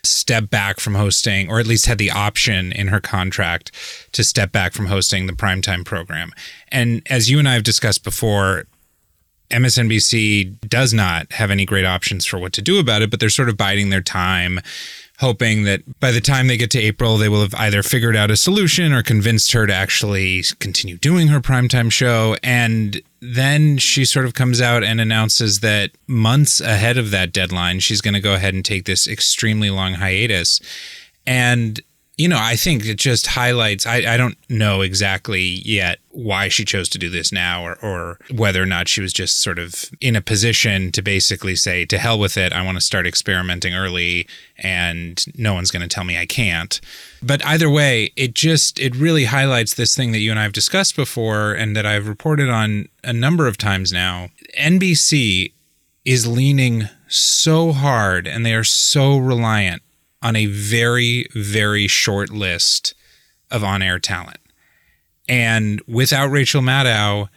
step 0.07 0.51
back 0.51 0.81
from 0.81 0.95
hosting, 0.95 1.51
or 1.51 1.61
at 1.61 1.67
least 1.67 1.87
had 1.87 1.99
the 1.99 2.11
option 2.11 2.73
in 2.73 2.89
her 2.89 3.01
contract 3.01 3.73
to 4.13 4.25
step 4.25 4.53
back 4.53 4.73
from 4.73 4.87
hosting 4.87 5.27
the 5.27 5.33
primetime 5.33 5.85
program. 5.85 6.33
And 6.69 7.03
as 7.11 7.31
you 7.31 7.39
and 7.39 7.49
I 7.49 7.55
have 7.55 7.63
discussed 7.63 8.05
before, 8.05 8.67
MSNBC 9.51 10.69
does 10.69 10.93
not 10.93 11.33
have 11.33 11.51
any 11.51 11.65
great 11.65 11.85
options 11.85 12.27
for 12.27 12.39
what 12.39 12.53
to 12.55 12.63
do 12.63 12.79
about 12.79 13.03
it, 13.03 13.11
but 13.11 13.21
they're 13.21 13.31
sort 13.31 13.49
of 13.49 13.57
biding 13.57 13.91
their 13.91 14.01
time 14.01 14.61
hoping 15.19 15.65
that 15.65 15.83
by 15.99 16.11
the 16.11 16.21
time 16.21 16.47
they 16.47 16.57
get 16.57 16.71
to 16.71 16.79
April, 16.79 17.17
they 17.17 17.29
will 17.29 17.41
have 17.41 17.55
either 17.55 17.83
figured 17.83 18.17
out 18.17 18.31
a 18.31 18.37
solution 18.37 18.93
or 18.93 19.03
convinced 19.03 19.53
her 19.53 19.67
to 19.67 19.73
actually 19.73 20.43
continue 20.59 20.99
doing 20.99 21.29
her 21.29 21.41
primetime 21.41 21.91
show. 21.91 22.37
And 22.43 23.01
then 23.21 23.79
she 23.79 24.05
sort 24.05 24.27
of 24.27 24.35
comes 24.35 24.61
out 24.61 24.85
and 24.85 25.01
announces 25.01 25.61
that 25.61 25.93
months 26.07 26.61
ahead 26.61 26.99
of 26.99 27.11
that 27.13 27.33
deadline, 27.33 27.81
she's 27.81 28.01
going 28.01 28.15
to 28.15 28.21
go 28.21 28.35
ahead 28.35 28.55
and 28.55 28.65
take 28.65 28.85
this 28.85 29.09
extremely 29.09 29.71
long 29.71 29.95
hiatus. 29.95 30.61
And 31.27 31.81
you 32.17 32.29
know, 32.29 32.39
I 32.41 32.57
think 32.57 32.87
it 32.87 32.97
just 32.97 33.27
highlights. 33.27 33.85
I, 33.85 33.97
I 34.15 34.17
don't 34.17 34.39
know 34.49 34.81
exactly 34.81 35.61
yet 35.65 35.99
why 36.13 36.49
she 36.49 36.65
chose 36.65 36.89
to 36.91 36.99
do 36.99 37.11
this 37.11 37.31
now 37.31 37.63
or, 37.63 37.79
or 37.83 38.19
whether 38.35 38.63
or 38.63 38.67
not 38.67 38.89
she 38.89 39.03
was 39.03 39.13
just 39.13 39.43
sort 39.43 39.59
of 39.59 39.91
in 40.01 40.17
a 40.17 40.23
position 40.23 40.91
to 40.93 41.03
basically 41.03 41.55
say, 41.55 41.85
to 41.85 41.99
hell 41.99 42.19
with 42.19 42.39
it. 42.39 42.55
I 42.55 42.65
want 42.65 42.79
to 42.79 42.81
start 42.81 43.07
experimenting 43.07 43.75
early 43.75 44.27
and 44.57 45.23
no 45.37 45.53
one's 45.53 45.71
going 45.71 45.87
to 45.87 45.95
tell 45.95 46.05
me 46.05 46.17
I 46.17 46.25
can't. 46.25 46.81
But 47.23 47.45
either 47.45 47.69
way, 47.69 48.13
it 48.17 48.33
just, 48.33 48.81
it 48.81 48.97
really 48.97 49.25
highlights 49.25 49.75
this 49.75 49.95
thing 49.95 50.13
that 50.13 50.21
you 50.21 50.31
and 50.31 50.41
I 50.41 50.45
have 50.45 50.53
discussed 50.53 50.97
before 50.97 51.53
and 51.53 51.77
that 51.77 51.85
I've 51.85 52.09
reported 52.09 52.49
on 52.49 52.89
a 53.05 53.13
number 53.13 53.47
of 53.47 53.59
times 53.59 53.93
now. 53.93 54.31
NBC 54.59 55.53
is 56.07 56.27
leaning 56.27 56.85
so 57.09 57.73
hard 57.73 58.27
and 58.27 58.47
they 58.47 58.55
are 58.55 58.65
so 58.65 59.19
reliant 59.19 59.83
on 60.27 60.35
a 60.35 60.47
very, 60.47 61.29
very 61.35 61.87
short 61.87 62.31
list 62.31 62.95
of 63.49 63.63
on 63.63 63.81
air 63.81 64.01
talent. 64.01 64.41
And 65.29 65.81
without 65.87 66.33
Rachel 66.33 66.63
Maddow, 66.63 67.29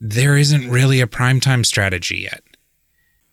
there 0.00 0.36
isn't 0.36 0.68
really 0.68 1.00
a 1.00 1.06
primetime 1.06 1.64
strategy 1.64 2.18
yet. 2.18 2.42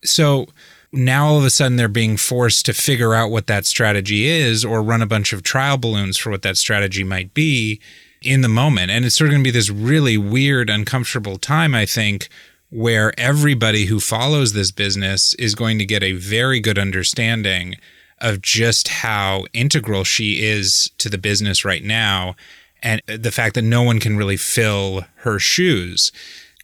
So 0.03 0.45
now 0.91 1.25
all 1.25 1.39
of 1.39 1.45
a 1.45 1.49
sudden 1.49 1.77
they're 1.77 1.87
being 1.87 2.15
forced 2.15 2.67
to 2.67 2.73
figure 2.73 3.15
out 3.15 3.31
what 3.31 3.47
that 3.47 3.65
strategy 3.65 4.27
is 4.27 4.63
or 4.63 4.83
run 4.83 5.01
a 5.01 5.07
bunch 5.07 5.33
of 5.33 5.41
trial 5.41 5.77
balloons 5.77 6.15
for 6.15 6.29
what 6.29 6.43
that 6.43 6.57
strategy 6.57 7.03
might 7.03 7.33
be 7.33 7.81
in 8.21 8.41
the 8.41 8.49
moment. 8.49 8.91
And 8.91 9.03
it's 9.03 9.17
sort 9.17 9.29
of 9.29 9.31
going 9.31 9.43
to 9.43 9.47
be 9.47 9.51
this 9.51 9.71
really 9.71 10.15
weird, 10.17 10.69
uncomfortable 10.69 11.37
time, 11.37 11.73
I 11.73 11.87
think, 11.87 12.29
where 12.69 13.19
everybody 13.19 13.85
who 13.85 13.99
follows 13.99 14.53
this 14.53 14.69
business 14.69 15.33
is 15.35 15.55
going 15.55 15.79
to 15.79 15.85
get 15.85 16.03
a 16.03 16.11
very 16.11 16.59
good 16.59 16.77
understanding 16.77 17.77
of 18.19 18.41
just 18.41 18.87
how 18.87 19.45
integral 19.53 20.03
she 20.03 20.43
is 20.43 20.91
to 20.97 21.09
the 21.09 21.17
business 21.17 21.65
right 21.65 21.83
now 21.83 22.35
and 22.81 23.01
the 23.07 23.31
fact 23.31 23.55
that 23.55 23.63
no 23.63 23.81
one 23.81 23.99
can 23.99 24.15
really 24.15 24.37
fill 24.37 25.05
her 25.17 25.39
shoes. 25.39 26.11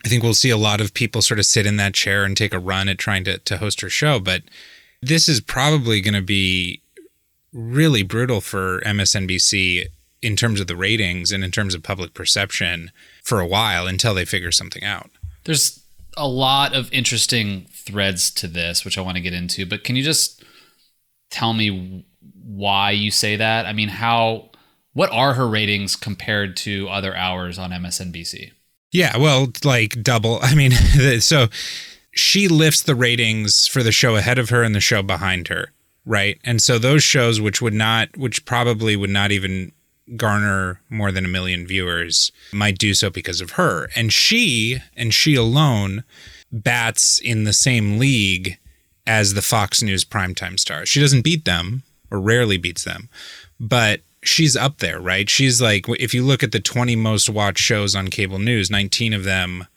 I 0.05 0.07
think 0.07 0.23
we'll 0.23 0.33
see 0.33 0.49
a 0.49 0.57
lot 0.57 0.81
of 0.81 0.93
people 0.93 1.21
sort 1.21 1.39
of 1.39 1.45
sit 1.45 1.65
in 1.65 1.77
that 1.77 1.93
chair 1.93 2.23
and 2.23 2.35
take 2.35 2.53
a 2.53 2.59
run 2.59 2.89
at 2.89 2.97
trying 2.97 3.23
to, 3.25 3.37
to 3.39 3.57
host 3.57 3.81
her 3.81 3.89
show. 3.89 4.19
But 4.19 4.43
this 5.01 5.27
is 5.27 5.41
probably 5.41 5.99
going 6.01 6.13
to 6.13 6.21
be 6.21 6.81
really 7.53 8.03
brutal 8.03 8.39
for 8.39 8.81
MSNBC 8.81 9.85
in 10.21 10.35
terms 10.35 10.59
of 10.59 10.67
the 10.67 10.75
ratings 10.75 11.31
and 11.31 11.43
in 11.43 11.51
terms 11.51 11.73
of 11.73 11.83
public 11.83 12.13
perception 12.13 12.91
for 13.23 13.39
a 13.39 13.47
while 13.47 13.87
until 13.87 14.13
they 14.13 14.25
figure 14.25 14.51
something 14.51 14.83
out. 14.83 15.09
There's 15.43 15.81
a 16.15 16.27
lot 16.27 16.75
of 16.75 16.91
interesting 16.93 17.67
threads 17.71 18.29
to 18.31 18.47
this, 18.47 18.85
which 18.85 18.97
I 18.97 19.01
want 19.01 19.17
to 19.17 19.21
get 19.21 19.33
into, 19.33 19.65
but 19.65 19.83
can 19.83 19.95
you 19.95 20.03
just 20.03 20.40
tell 21.31 21.53
me 21.53 22.05
why 22.43 22.91
you 22.91 23.09
say 23.09 23.35
that? 23.37 23.65
I 23.65 23.73
mean, 23.73 23.89
how 23.89 24.51
what 24.93 25.11
are 25.11 25.33
her 25.33 25.47
ratings 25.47 25.95
compared 25.95 26.57
to 26.57 26.87
other 26.89 27.15
hours 27.15 27.57
on 27.57 27.71
MSNBC? 27.71 28.51
Yeah, 28.91 29.17
well, 29.17 29.51
like 29.63 30.03
double. 30.03 30.39
I 30.41 30.53
mean, 30.53 30.71
so 31.19 31.47
she 32.11 32.47
lifts 32.47 32.83
the 32.83 32.95
ratings 32.95 33.67
for 33.67 33.83
the 33.83 33.91
show 33.91 34.15
ahead 34.15 34.37
of 34.37 34.49
her 34.49 34.63
and 34.63 34.75
the 34.75 34.81
show 34.81 35.01
behind 35.01 35.47
her, 35.47 35.71
right? 36.05 36.39
And 36.43 36.61
so 36.61 36.77
those 36.77 37.03
shows 37.03 37.39
which 37.39 37.61
would 37.61 37.73
not 37.73 38.15
which 38.17 38.45
probably 38.45 38.95
would 38.95 39.09
not 39.09 39.31
even 39.31 39.71
garner 40.17 40.81
more 40.89 41.11
than 41.11 41.23
a 41.23 41.29
million 41.29 41.65
viewers 41.65 42.33
might 42.51 42.77
do 42.77 42.93
so 42.93 43.09
because 43.09 43.39
of 43.39 43.51
her. 43.51 43.89
And 43.95 44.11
she 44.11 44.79
and 44.95 45.13
she 45.13 45.35
alone 45.35 46.03
bats 46.51 47.19
in 47.19 47.45
the 47.45 47.53
same 47.53 47.97
league 47.97 48.57
as 49.07 49.33
the 49.33 49.41
Fox 49.41 49.81
News 49.81 50.05
primetime 50.05 50.59
star. 50.59 50.85
She 50.85 50.99
doesn't 50.99 51.23
beat 51.23 51.45
them 51.45 51.83
or 52.09 52.19
rarely 52.19 52.57
beats 52.57 52.83
them, 52.83 53.09
but 53.59 54.01
she's 54.23 54.55
up 54.55 54.77
there, 54.77 54.99
right? 54.99 55.29
She's 55.29 55.61
like, 55.61 55.87
if 55.89 56.13
you 56.13 56.23
look 56.23 56.43
at 56.43 56.51
the 56.51 56.59
20 56.59 56.95
most 56.95 57.29
watched 57.29 57.63
shows 57.63 57.95
on 57.95 58.09
cable 58.09 58.39
news, 58.39 58.69
19 58.69 59.13
of 59.13 59.23
them 59.23 59.67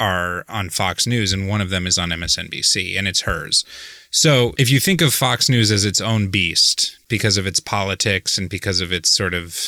are 0.00 0.44
on 0.48 0.70
Fox 0.70 1.06
News 1.06 1.32
and 1.32 1.48
one 1.48 1.60
of 1.60 1.70
them 1.70 1.86
is 1.86 1.98
on 1.98 2.10
MSNBC 2.10 2.98
and 2.98 3.06
it's 3.06 3.22
hers. 3.22 3.64
So 4.10 4.54
if 4.58 4.70
you 4.70 4.80
think 4.80 5.00
of 5.00 5.14
Fox 5.14 5.48
News 5.48 5.70
as 5.70 5.84
its 5.84 6.00
own 6.00 6.28
beast 6.28 6.98
because 7.08 7.36
of 7.36 7.46
its 7.46 7.60
politics 7.60 8.36
and 8.36 8.50
because 8.50 8.80
of 8.80 8.92
its 8.92 9.08
sort 9.08 9.34
of 9.34 9.58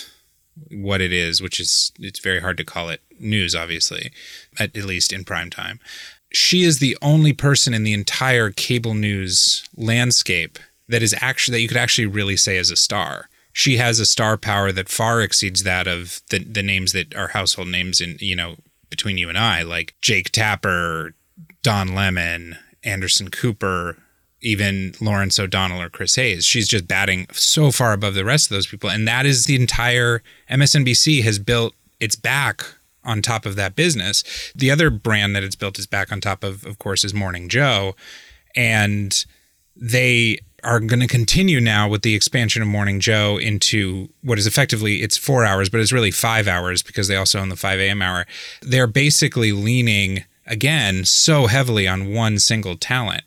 what 0.70 1.00
it 1.00 1.12
is, 1.12 1.40
which 1.40 1.61
is 1.61 1.92
it's 1.99 2.18
very 2.18 2.40
hard 2.40 2.56
to 2.56 2.64
call 2.64 2.88
it 2.88 3.00
news, 3.18 3.54
obviously, 3.54 4.11
at, 4.58 4.76
at 4.76 4.85
least 4.85 5.12
in 5.12 5.25
prime 5.25 5.50
time 5.50 5.80
she 6.33 6.62
is 6.62 6.78
the 6.78 6.97
only 7.02 7.33
person 7.33 7.75
in 7.75 7.85
the 7.85 7.92
entire 7.92 8.50
cable 8.50 8.95
news 8.95 9.68
landscape 9.76 10.59
that 10.88 11.02
is 11.02 11.14
actually 11.21 11.59
that 11.59 11.62
you 11.62 11.68
could 11.68 11.76
actually 11.76 12.06
really 12.06 12.37
say 12.37 12.56
is 12.56 12.71
a 12.71 12.76
star. 12.76 13.28
She 13.52 13.78
has 13.78 13.99
a 13.99 14.06
star 14.06 14.37
power 14.37 14.71
that 14.73 14.88
far 14.88 15.23
exceeds 15.23 15.62
that 15.62 15.87
of 15.87 16.21
the 16.30 16.38
the 16.38 16.62
names 16.62 16.92
that 16.92 17.14
are 17.14 17.28
household 17.28 17.68
names 17.68 18.00
in 18.00 18.16
you 18.21 18.37
know 18.37 18.56
between 18.90 19.18
you 19.18 19.28
and 19.28 19.38
I, 19.38 19.62
like 19.62 19.95
Jake 20.00 20.30
Tapper, 20.30 21.14
Don 21.62 21.95
Lemon, 21.95 22.56
Anderson 22.85 23.30
Cooper, 23.30 23.97
even 24.40 24.95
Lawrence 25.00 25.38
O'Donnell 25.38 25.83
or 25.83 25.90
Chris 25.90 26.14
Hayes. 26.14 26.45
She's 26.45 26.68
just 26.68 26.87
batting 26.87 27.26
so 27.33 27.73
far 27.73 27.92
above 27.92 28.14
the 28.14 28.25
rest 28.25 28.47
of 28.47 28.54
those 28.54 28.66
people. 28.66 28.90
And 28.90 29.06
that 29.09 29.26
is 29.26 29.47
the 29.47 29.56
entire 29.56 30.23
MSNBC 30.50 31.23
has 31.25 31.38
built 31.38 31.75
its 31.99 32.14
back 32.14 32.64
on 33.06 33.22
top 33.22 33.46
of 33.46 33.56
that 33.56 33.76
business. 33.76 34.52
The 34.54 34.70
other 34.70 34.90
brand 34.90 35.34
that 35.34 35.44
it's 35.44 35.56
built 35.56 35.78
is 35.78 35.86
back 35.86 36.12
on 36.12 36.20
top 36.20 36.44
of, 36.44 36.66
of 36.66 36.78
course, 36.78 37.04
is 37.04 37.14
Morning 37.14 37.48
Joe. 37.48 37.96
And 38.54 39.25
they 39.75 40.38
are 40.64 40.80
going 40.80 41.00
to 41.00 41.06
continue 41.06 41.60
now 41.60 41.88
with 41.88 42.02
the 42.02 42.14
expansion 42.14 42.60
of 42.60 42.68
Morning 42.68 42.98
Joe 42.98 43.38
into 43.38 44.08
what 44.22 44.38
is 44.38 44.46
effectively 44.46 45.02
it's 45.02 45.16
four 45.16 45.44
hours, 45.44 45.68
but 45.68 45.80
it's 45.80 45.92
really 45.92 46.10
five 46.10 46.48
hours 46.48 46.82
because 46.82 47.08
they 47.08 47.16
also 47.16 47.38
own 47.38 47.50
the 47.50 47.56
5 47.56 47.78
a.m. 47.78 48.02
hour. 48.02 48.26
They're 48.62 48.88
basically 48.88 49.52
leaning 49.52 50.25
again 50.46 51.04
so 51.04 51.46
heavily 51.46 51.86
on 51.86 52.12
one 52.12 52.38
single 52.38 52.76
talent. 52.76 53.22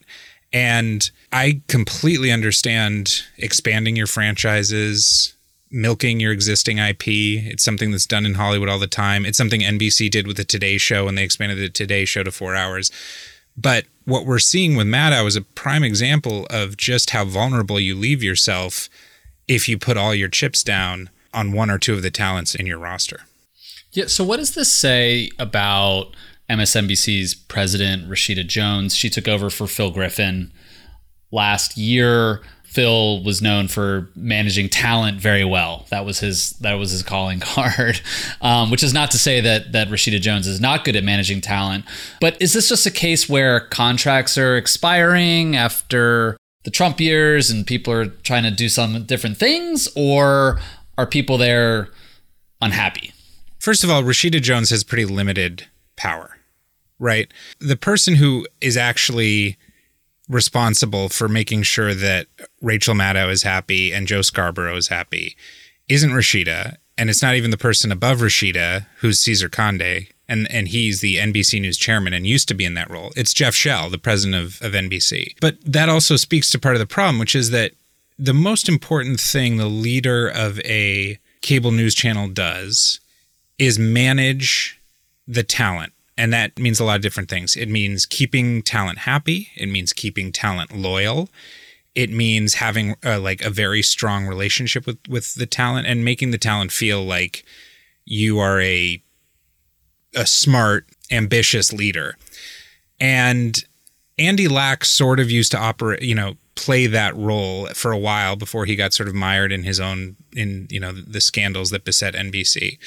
And 0.51 1.09
I 1.31 1.62
completely 1.67 2.31
understand 2.31 3.24
expanding 3.38 3.95
your 3.95 4.07
franchises, 4.07 5.36
milking 5.72 6.20
your 6.20 6.32
existing 6.32 6.78
IP. 6.78 7.08
It's 7.08 7.64
something 7.64 7.92
that's 7.92 8.06
done 8.06 8.26
in 8.26 8.36
Hollywood 8.36 8.70
all 8.70 8.80
the 8.80 8.88
time. 8.88 9.26
It's 9.26 9.38
something 9.38 9.62
NBC 9.62 10.10
did 10.10 10.28
with 10.28 10.38
the 10.38 10.44
Today 10.44 10.78
Show 10.78 11.06
when 11.06 11.16
they 11.16 11.24
expanded 11.24 11.58
the 11.60 11.70
Today 11.70 12.06
Show 12.06 12.24
to 12.24 12.32
four 12.32 12.56
hours. 12.56 12.92
But 13.56 13.86
what 14.06 14.26
we're 14.26 14.40
seeing 14.40 14.76
with 14.76 14.88
Maddow 14.88 15.28
is 15.28 15.36
a 15.36 15.42
prime 15.42 15.84
example 15.84 16.48
of 16.50 16.78
just 16.78 17.12
how 17.12 17.26
vulnerable 17.26 17.80
you 17.80 17.96
leave 17.96 18.24
yourself 18.24 18.90
if 19.48 19.68
you 19.68 19.78
put 19.78 19.98
all 19.98 20.16
your 20.16 20.30
chips 20.30 20.64
down 20.64 21.10
on 21.34 21.52
one 21.52 21.70
or 21.70 21.78
two 21.78 21.94
of 21.94 22.02
the 22.02 22.12
talents 22.12 22.56
in 22.56 22.66
your 22.66 22.80
roster. 22.80 23.22
Yeah. 23.92 24.06
So, 24.06 24.24
what 24.24 24.38
does 24.38 24.54
this 24.54 24.72
say 24.72 25.30
about 25.40 26.16
MSNBC's 26.50 27.34
president, 27.36 28.08
Rashida 28.10 28.46
Jones? 28.48 28.96
She 28.96 29.10
took 29.10 29.28
over 29.28 29.50
for 29.50 29.68
Phil 29.68 29.92
Griffin 29.92 30.52
last 31.32 31.78
year. 31.78 32.42
Phil 32.70 33.24
was 33.24 33.42
known 33.42 33.68
for 33.68 34.10
managing 34.16 34.70
talent 34.70 35.20
very 35.20 35.44
well. 35.44 35.88
That 35.90 36.06
was 36.06 36.20
his 36.20 36.52
that 36.60 36.74
was 36.74 36.92
his 36.92 37.02
calling 37.02 37.40
card. 37.42 38.00
Um, 38.42 38.70
which 38.70 38.84
is 38.84 38.94
not 38.94 39.10
to 39.12 39.18
say 39.18 39.42
that 39.42 39.72
that 39.72 39.88
Rashida 39.90 40.22
Jones 40.22 40.46
is 40.46 40.62
not 40.62 40.86
good 40.86 40.96
at 40.96 41.04
managing 41.04 41.42
talent, 41.42 41.86
but 42.22 42.40
is 42.40 42.54
this 42.54 42.70
just 42.70 42.86
a 42.86 42.92
case 42.92 43.28
where 43.28 43.60
contracts 43.60 44.38
are 44.38 44.56
expiring 44.56 45.56
after 45.56 46.38
the 46.64 46.70
Trump 46.70 47.00
years 47.00 47.50
and 47.50 47.66
people 47.66 47.92
are 47.92 48.06
trying 48.08 48.44
to 48.44 48.52
do 48.52 48.70
some 48.70 49.04
different 49.06 49.38
things, 49.38 49.88
or 49.96 50.60
are 50.98 51.08
people 51.08 51.40
there 51.40 51.90
unhappy? 52.62 53.14
First 53.58 53.84
of 53.84 53.90
all, 53.90 54.04
Rashida 54.04 54.42
Jones 54.42 54.70
has 54.70 54.84
pretty 54.84 55.06
limited 55.06 55.66
power, 55.96 56.38
right? 57.00 57.32
The 57.60 57.76
person 57.76 58.16
who 58.16 58.48
is 58.62 58.78
actually 58.78 59.58
responsible 60.29 61.09
for 61.09 61.27
making 61.27 61.63
sure 61.63 61.93
that 61.93 62.27
Rachel 62.62 62.93
Maddow 62.95 63.29
is 63.31 63.43
happy 63.43 63.91
and 63.91 64.07
Joe 64.07 64.21
Scarborough 64.21 64.77
is 64.77 64.88
happy 64.88 65.36
isn't 65.89 66.12
Rashida. 66.12 66.77
And 66.98 67.09
it's 67.09 67.21
not 67.21 67.36
even 67.36 67.51
the 67.51 67.57
person 67.57 67.91
above 67.91 68.19
Rashida, 68.19 68.86
who's 68.98 69.19
Cesar 69.19 69.50
Conde, 69.50 70.07
and 70.27 70.51
and 70.51 70.67
he's 70.67 71.01
the 71.01 71.15
NBC 71.15 71.59
News 71.59 71.77
chairman 71.77 72.13
and 72.13 72.27
used 72.27 72.48
to 72.50 72.53
be 72.53 72.65
in 72.65 72.75
that 72.75 72.89
role. 72.89 73.12
It's 73.15 73.33
Jeff 73.33 73.55
Shell, 73.55 73.89
the 73.89 73.98
president 73.98 74.41
of, 74.41 74.62
of 74.62 74.74
NBC. 74.74 75.36
But 75.41 75.57
that 75.65 75.89
also 75.89 76.15
speaks 76.17 76.50
to 76.51 76.59
part 76.59 76.75
of 76.75 76.79
the 76.79 76.86
problem, 76.86 77.17
which 77.17 77.36
is 77.36 77.51
that 77.51 77.71
the 78.17 78.33
most 78.33 78.69
important 78.69 79.19
thing 79.19 79.57
the 79.57 79.65
leader 79.65 80.27
of 80.27 80.59
a 80.59 81.17
cable 81.41 81.71
news 81.71 81.95
channel 81.95 82.27
does 82.27 83.00
is 83.57 83.79
manage 83.79 84.79
the 85.25 85.43
talent. 85.43 85.93
And 86.20 86.34
that 86.34 86.60
means 86.60 86.82
a 86.82 86.84
lot 86.84 86.98
of 86.98 87.02
different 87.02 87.30
things. 87.30 87.56
It 87.56 87.70
means 87.70 88.06
keeping 88.06 88.62
talent 88.62 89.00
happy. 89.00 89.48
It 89.56 89.68
means 89.68 89.94
keeping 89.94 90.34
talent 90.34 90.76
loyal. 90.76 91.30
It 91.96 92.12
means 92.12 92.56
having 92.56 92.98
uh, 93.06 93.22
like 93.22 93.42
a 93.42 93.50
very 93.50 93.82
strong 93.82 94.28
relationship 94.28 94.86
with 94.86 94.98
with 95.08 95.36
the 95.36 95.46
talent 95.46 95.88
and 95.88 96.04
making 96.04 96.32
the 96.32 96.38
talent 96.38 96.74
feel 96.74 97.02
like 97.02 97.46
you 98.04 98.38
are 98.38 98.60
a 98.60 99.02
a 100.14 100.28
smart, 100.28 100.90
ambitious 101.10 101.72
leader. 101.72 102.18
And 103.00 103.64
Andy 104.18 104.50
Lack 104.50 104.84
sort 104.84 105.22
of 105.22 105.32
used 105.32 105.54
to 105.54 105.58
operate, 105.58 106.02
you 106.02 106.16
know, 106.16 106.34
play 106.56 106.86
that 106.88 107.16
role 107.16 107.68
for 107.68 107.94
a 107.94 107.98
while 107.98 108.36
before 108.36 108.66
he 108.66 108.76
got 108.76 108.92
sort 108.92 109.08
of 109.08 109.16
mired 109.16 109.54
in 109.54 109.64
his 109.64 109.80
own 109.80 110.18
in, 110.34 110.68
you 110.70 110.82
know, 110.82 110.92
the 110.92 111.22
scandals 111.22 111.70
that 111.70 111.86
beset 111.86 112.14
NBC. 112.14 112.78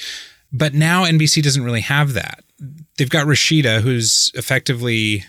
But 0.53 0.73
now 0.73 1.03
NBC 1.03 1.41
doesn't 1.41 1.63
really 1.63 1.81
have 1.81 2.13
that. 2.13 2.43
They've 2.97 3.09
got 3.09 3.25
Rashida 3.25 3.81
who's 3.81 4.31
effectively 4.35 5.25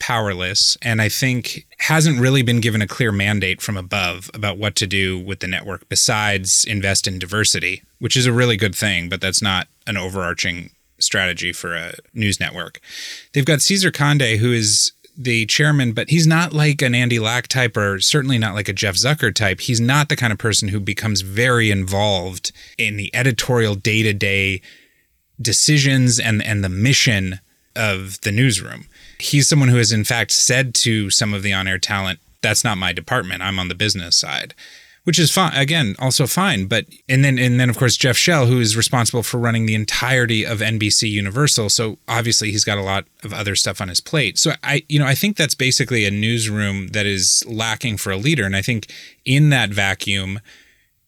powerless 0.00 0.76
and 0.82 1.00
I 1.00 1.08
think 1.08 1.66
hasn't 1.78 2.20
really 2.20 2.42
been 2.42 2.60
given 2.60 2.82
a 2.82 2.86
clear 2.86 3.12
mandate 3.12 3.62
from 3.62 3.76
above 3.76 4.30
about 4.34 4.58
what 4.58 4.74
to 4.76 4.86
do 4.86 5.18
with 5.18 5.40
the 5.40 5.46
network 5.46 5.88
besides 5.88 6.64
invest 6.64 7.06
in 7.06 7.18
diversity, 7.18 7.82
which 7.98 8.16
is 8.16 8.26
a 8.26 8.32
really 8.32 8.56
good 8.56 8.74
thing, 8.74 9.08
but 9.08 9.20
that's 9.20 9.42
not 9.42 9.68
an 9.86 9.96
overarching 9.96 10.70
strategy 10.98 11.52
for 11.52 11.74
a 11.74 11.94
news 12.12 12.40
network. 12.40 12.80
They've 13.32 13.44
got 13.44 13.60
Cesar 13.60 13.90
Conde, 13.90 14.22
who 14.22 14.52
is 14.52 14.92
the 15.16 15.46
chairman, 15.46 15.92
but 15.92 16.10
he's 16.10 16.26
not 16.26 16.52
like 16.52 16.82
an 16.82 16.94
Andy 16.94 17.18
Lack 17.18 17.48
type 17.48 17.76
or 17.76 18.00
certainly 18.00 18.38
not 18.38 18.54
like 18.54 18.68
a 18.68 18.72
Jeff 18.72 18.96
Zucker 18.96 19.34
type. 19.34 19.60
He's 19.60 19.80
not 19.80 20.08
the 20.08 20.16
kind 20.16 20.32
of 20.32 20.38
person 20.38 20.68
who 20.68 20.80
becomes 20.80 21.20
very 21.20 21.70
involved 21.70 22.52
in 22.78 22.96
the 22.96 23.14
editorial 23.14 23.74
day 23.74 24.02
to 24.02 24.12
day 24.12 24.60
decisions 25.40 26.18
and, 26.18 26.42
and 26.42 26.64
the 26.64 26.68
mission 26.68 27.40
of 27.76 28.20
the 28.22 28.32
newsroom. 28.32 28.86
He's 29.18 29.48
someone 29.48 29.68
who 29.68 29.76
has, 29.76 29.92
in 29.92 30.04
fact, 30.04 30.30
said 30.32 30.74
to 30.76 31.10
some 31.10 31.34
of 31.34 31.42
the 31.42 31.52
on 31.52 31.68
air 31.68 31.78
talent, 31.78 32.18
that's 32.42 32.64
not 32.64 32.78
my 32.78 32.92
department. 32.92 33.42
I'm 33.42 33.58
on 33.58 33.68
the 33.68 33.74
business 33.74 34.16
side 34.16 34.54
which 35.04 35.18
is 35.18 35.30
fine. 35.30 35.54
Again, 35.54 35.94
also 35.98 36.26
fine. 36.26 36.66
But 36.66 36.86
and 37.08 37.24
then 37.24 37.38
and 37.38 37.60
then 37.60 37.70
of 37.70 37.78
course 37.78 37.96
Jeff 37.96 38.16
Shell, 38.16 38.46
who 38.46 38.60
is 38.60 38.76
responsible 38.76 39.22
for 39.22 39.38
running 39.38 39.66
the 39.66 39.74
entirety 39.74 40.44
of 40.44 40.58
NBC 40.58 41.10
Universal. 41.10 41.70
So 41.70 41.98
obviously 42.08 42.50
he's 42.50 42.64
got 42.64 42.78
a 42.78 42.82
lot 42.82 43.04
of 43.22 43.32
other 43.32 43.54
stuff 43.54 43.80
on 43.80 43.88
his 43.88 44.00
plate. 44.00 44.38
So 44.38 44.52
I 44.62 44.84
you 44.88 44.98
know 44.98 45.06
I 45.06 45.14
think 45.14 45.36
that's 45.36 45.54
basically 45.54 46.04
a 46.04 46.10
newsroom 46.10 46.88
that 46.88 47.06
is 47.06 47.44
lacking 47.46 47.98
for 47.98 48.10
a 48.10 48.16
leader. 48.16 48.44
And 48.44 48.56
I 48.56 48.62
think 48.62 48.90
in 49.24 49.50
that 49.50 49.70
vacuum. 49.70 50.40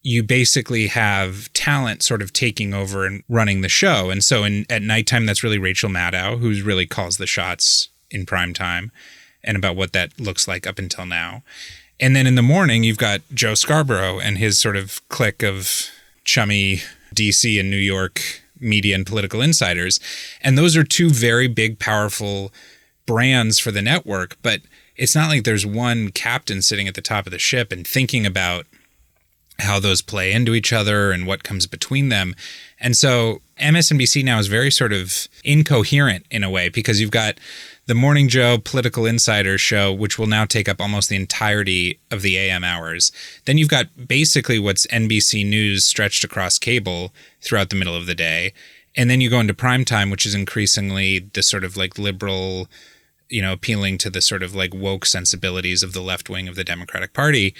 You 0.03 0.23
basically 0.23 0.87
have 0.87 1.51
talent 1.51 2.01
sort 2.01 2.21
of 2.21 2.31
taking 2.31 2.73
over 2.73 3.05
and 3.05 3.23
running 3.27 3.59
the 3.59 3.67
show. 3.67 4.09
And 4.09 4.23
so 4.23 4.45
in, 4.45 4.65
at 4.69 4.81
nighttime, 4.81 5.25
that's 5.25 5.43
really 5.43 5.57
Rachel 5.57 5.89
Maddow, 5.89 6.39
who 6.39 6.63
really 6.63 6.85
calls 6.85 7.17
the 7.17 7.27
shots 7.27 7.89
in 8.09 8.25
prime 8.25 8.53
time 8.53 8.93
and 9.43 9.57
about 9.57 9.75
what 9.75 9.93
that 9.93 10.17
looks 10.19 10.47
like 10.47 10.65
up 10.65 10.79
until 10.79 11.05
now. 11.05 11.43
And 11.99 12.15
then 12.15 12.27
in 12.27 12.35
the 12.35 12.41
morning, 12.41 12.83
you've 12.83 12.97
got 12.97 13.21
Joe 13.33 13.55
Scarborough 13.55 14.19
and 14.19 14.37
his 14.37 14.59
sort 14.59 14.75
of 14.75 15.07
clique 15.09 15.43
of 15.43 15.89
chummy 16.23 16.81
DC 17.15 17.59
and 17.59 17.69
New 17.69 17.77
York 17.77 18.21
media 18.59 18.95
and 18.95 19.05
political 19.05 19.41
insiders. 19.41 19.99
And 20.41 20.57
those 20.57 20.75
are 20.75 20.83
two 20.83 21.09
very 21.09 21.47
big, 21.47 21.79
powerful 21.79 22.51
brands 23.05 23.59
for 23.59 23.71
the 23.71 23.81
network. 23.81 24.37
But 24.41 24.61
it's 24.95 25.15
not 25.15 25.29
like 25.29 25.43
there's 25.43 25.65
one 25.65 26.09
captain 26.09 26.61
sitting 26.61 26.87
at 26.87 26.95
the 26.95 27.01
top 27.01 27.25
of 27.25 27.31
the 27.31 27.39
ship 27.39 27.71
and 27.71 27.87
thinking 27.87 28.25
about 28.25 28.65
how 29.59 29.79
those 29.79 30.01
play 30.01 30.31
into 30.31 30.53
each 30.53 30.71
other 30.71 31.11
and 31.11 31.25
what 31.25 31.43
comes 31.43 31.65
between 31.65 32.09
them. 32.09 32.35
And 32.79 32.95
so 32.95 33.41
MSNBC 33.59 34.23
now 34.23 34.37
is 34.37 34.47
very 34.47 34.69
sort 34.69 34.93
of 34.93 35.27
incoherent 35.43 36.25
in 36.29 36.43
a 36.43 36.49
way 36.49 36.69
because 36.69 37.01
you've 37.01 37.11
got 37.11 37.39
the 37.87 37.95
Morning 37.95 38.27
Joe 38.27 38.57
Political 38.57 39.05
Insider 39.05 39.57
show, 39.57 39.93
which 39.93 40.19
will 40.19 40.27
now 40.27 40.43
take 40.43 40.67
up 40.67 40.81
almost 40.81 41.07
the 41.07 41.15
entirety 41.15 41.99
of 42.11 42.21
the 42.21 42.37
AM 42.37 42.65
hours. 42.65 43.13
Then 43.45 43.57
you've 43.57 43.69
got 43.69 44.07
basically 44.07 44.59
what's 44.59 44.85
NBC 44.87 45.47
News 45.47 45.85
stretched 45.85 46.25
across 46.25 46.59
cable 46.59 47.13
throughout 47.41 47.69
the 47.69 47.77
middle 47.77 47.95
of 47.95 48.05
the 48.05 48.13
day. 48.13 48.51
And 48.97 49.09
then 49.09 49.21
you 49.21 49.29
go 49.29 49.39
into 49.39 49.53
prime 49.53 49.85
time, 49.85 50.09
which 50.09 50.25
is 50.25 50.35
increasingly 50.35 51.19
the 51.19 51.41
sort 51.41 51.63
of 51.63 51.77
like 51.77 51.97
liberal, 51.97 52.67
you 53.29 53.41
know, 53.41 53.53
appealing 53.53 53.97
to 53.99 54.09
the 54.09 54.21
sort 54.21 54.43
of 54.43 54.53
like 54.53 54.73
woke 54.73 55.05
sensibilities 55.05 55.81
of 55.81 55.93
the 55.93 56.01
left 56.01 56.29
wing 56.29 56.49
of 56.49 56.55
the 56.55 56.65
Democratic 56.65 57.13
Party. 57.13 57.55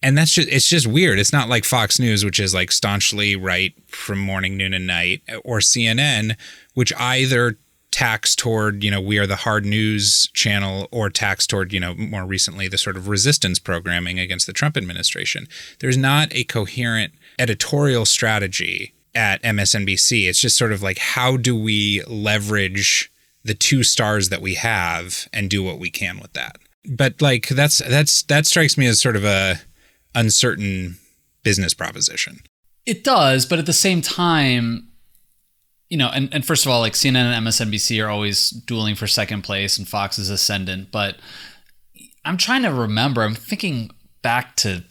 And 0.00 0.16
that's 0.16 0.30
just, 0.30 0.48
it's 0.50 0.68
just 0.68 0.86
weird. 0.86 1.18
It's 1.18 1.32
not 1.32 1.48
like 1.48 1.64
Fox 1.64 1.98
News, 1.98 2.24
which 2.24 2.38
is 2.38 2.54
like 2.54 2.70
staunchly 2.70 3.34
right 3.34 3.74
from 3.88 4.20
morning, 4.20 4.56
noon, 4.56 4.72
and 4.72 4.86
night, 4.86 5.22
or 5.44 5.58
CNN, 5.58 6.36
which 6.74 6.92
either 6.96 7.56
tacks 7.94 8.34
toward 8.34 8.82
you 8.82 8.90
know 8.90 9.00
we 9.00 9.18
are 9.18 9.26
the 9.26 9.36
hard 9.36 9.64
news 9.64 10.28
channel 10.34 10.88
or 10.90 11.08
tacks 11.08 11.46
toward 11.46 11.72
you 11.72 11.78
know 11.78 11.94
more 11.94 12.26
recently 12.26 12.66
the 12.66 12.76
sort 12.76 12.96
of 12.96 13.06
resistance 13.06 13.60
programming 13.60 14.18
against 14.18 14.48
the 14.48 14.52
Trump 14.52 14.76
administration. 14.76 15.46
There's 15.78 15.96
not 15.96 16.26
a 16.32 16.42
coherent 16.42 17.12
editorial 17.38 18.04
strategy 18.04 18.94
at 19.14 19.40
MSNBC 19.44 20.26
it's 20.26 20.40
just 20.40 20.58
sort 20.58 20.72
of 20.72 20.82
like 20.82 20.98
how 20.98 21.36
do 21.36 21.56
we 21.56 22.02
leverage 22.08 23.12
the 23.44 23.54
two 23.54 23.84
stars 23.84 24.28
that 24.28 24.42
we 24.42 24.54
have 24.54 25.28
and 25.32 25.48
do 25.48 25.62
what 25.62 25.78
we 25.78 25.88
can 25.88 26.18
with 26.18 26.32
that? 26.32 26.56
But 26.84 27.22
like 27.22 27.46
that's 27.46 27.78
that's 27.78 28.24
that 28.24 28.44
strikes 28.44 28.76
me 28.76 28.88
as 28.88 29.00
sort 29.00 29.14
of 29.14 29.24
a 29.24 29.60
uncertain 30.16 30.96
business 31.44 31.74
proposition. 31.74 32.40
It 32.86 33.04
does 33.04 33.46
but 33.46 33.60
at 33.60 33.66
the 33.66 33.72
same 33.72 34.02
time 34.02 34.88
you 35.94 35.98
know, 35.98 36.10
and, 36.12 36.28
and 36.34 36.44
first 36.44 36.66
of 36.66 36.72
all, 36.72 36.80
like 36.80 36.94
CNN 36.94 37.32
and 37.32 37.46
MSNBC 37.46 38.04
are 38.04 38.10
always 38.10 38.50
dueling 38.50 38.96
for 38.96 39.06
second 39.06 39.42
place 39.42 39.78
and 39.78 39.86
Fox 39.86 40.18
is 40.18 40.28
ascendant. 40.28 40.90
But 40.90 41.18
I'm 42.24 42.36
trying 42.36 42.62
to 42.62 42.72
remember, 42.72 43.22
I'm 43.22 43.36
thinking 43.36 43.92
back 44.20 44.56
to 44.56 44.82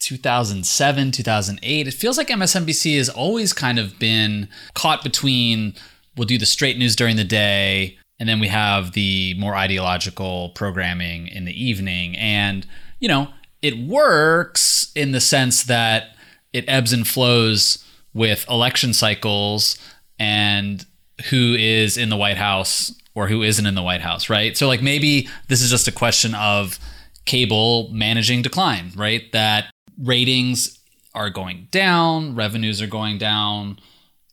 2007, 0.00 1.12
2008. 1.12 1.86
It 1.86 1.94
feels 1.94 2.18
like 2.18 2.26
MSNBC 2.26 2.96
has 2.96 3.08
always 3.08 3.52
kind 3.52 3.78
of 3.78 3.96
been 4.00 4.48
caught 4.74 5.04
between 5.04 5.74
we'll 6.16 6.26
do 6.26 6.36
the 6.36 6.46
straight 6.46 6.76
news 6.76 6.96
during 6.96 7.14
the 7.14 7.22
day 7.22 7.96
and 8.18 8.28
then 8.28 8.40
we 8.40 8.48
have 8.48 8.90
the 8.90 9.36
more 9.38 9.54
ideological 9.54 10.48
programming 10.56 11.28
in 11.28 11.44
the 11.44 11.64
evening. 11.64 12.16
And, 12.16 12.66
you 12.98 13.06
know, 13.06 13.28
it 13.62 13.78
works 13.78 14.90
in 14.96 15.12
the 15.12 15.20
sense 15.20 15.62
that 15.62 16.16
it 16.52 16.64
ebbs 16.66 16.92
and 16.92 17.06
flows 17.06 17.84
with 18.12 18.44
election 18.50 18.92
cycles 18.92 19.78
and 20.20 20.84
who 21.30 21.56
is 21.58 21.96
in 21.96 22.10
the 22.10 22.16
White 22.16 22.36
House 22.36 22.94
or 23.14 23.26
who 23.26 23.42
isn't 23.42 23.66
in 23.66 23.74
the 23.74 23.82
White 23.82 24.02
House, 24.02 24.28
right? 24.28 24.56
So 24.56 24.68
like 24.68 24.82
maybe 24.82 25.28
this 25.48 25.62
is 25.62 25.70
just 25.70 25.88
a 25.88 25.92
question 25.92 26.34
of 26.34 26.78
cable 27.24 27.88
managing 27.90 28.42
decline, 28.42 28.92
right? 28.94 29.32
That 29.32 29.70
ratings 30.00 30.78
are 31.14 31.30
going 31.30 31.68
down, 31.70 32.36
revenues 32.36 32.80
are 32.80 32.86
going 32.86 33.18
down, 33.18 33.80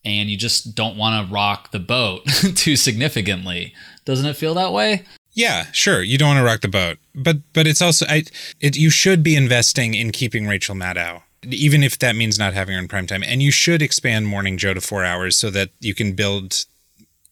and 0.06 0.30
you 0.30 0.38
just 0.38 0.76
don't 0.76 0.98
want 0.98 1.28
to 1.28 1.34
rock 1.34 1.72
the 1.72 1.80
boat 1.80 2.26
too 2.56 2.76
significantly. 2.76 3.74
Doesn't 4.06 4.26
it 4.26 4.36
feel 4.36 4.54
that 4.56 4.74
way? 4.74 5.06
Yeah, 5.34 5.68
sure. 5.72 6.02
You 6.02 6.18
don't 6.18 6.30
want 6.30 6.40
to 6.40 6.44
rock 6.44 6.62
the 6.62 6.68
boat, 6.68 6.98
but 7.16 7.38
but 7.54 7.66
it's 7.66 7.82
also 7.82 8.06
I 8.08 8.24
it 8.60 8.76
you 8.76 8.90
should 8.90 9.24
be 9.24 9.36
investing 9.36 9.94
in 9.94 10.12
keeping 10.12 10.48
Rachel 10.48 10.76
Maddow 10.76 11.22
even 11.50 11.84
if 11.84 12.00
that 12.00 12.16
means 12.16 12.38
not 12.38 12.54
having 12.54 12.76
her 12.76 12.82
in 12.82 12.88
prime 12.88 13.08
time. 13.08 13.24
And 13.24 13.42
you 13.42 13.52
should 13.52 13.82
expand 13.82 14.28
Morning 14.28 14.58
Joe 14.58 14.74
to 14.74 14.82
four 14.82 15.04
hours 15.04 15.38
so 15.38 15.50
that 15.52 15.70
you 15.80 15.94
can 15.94 16.14
build, 16.14 16.66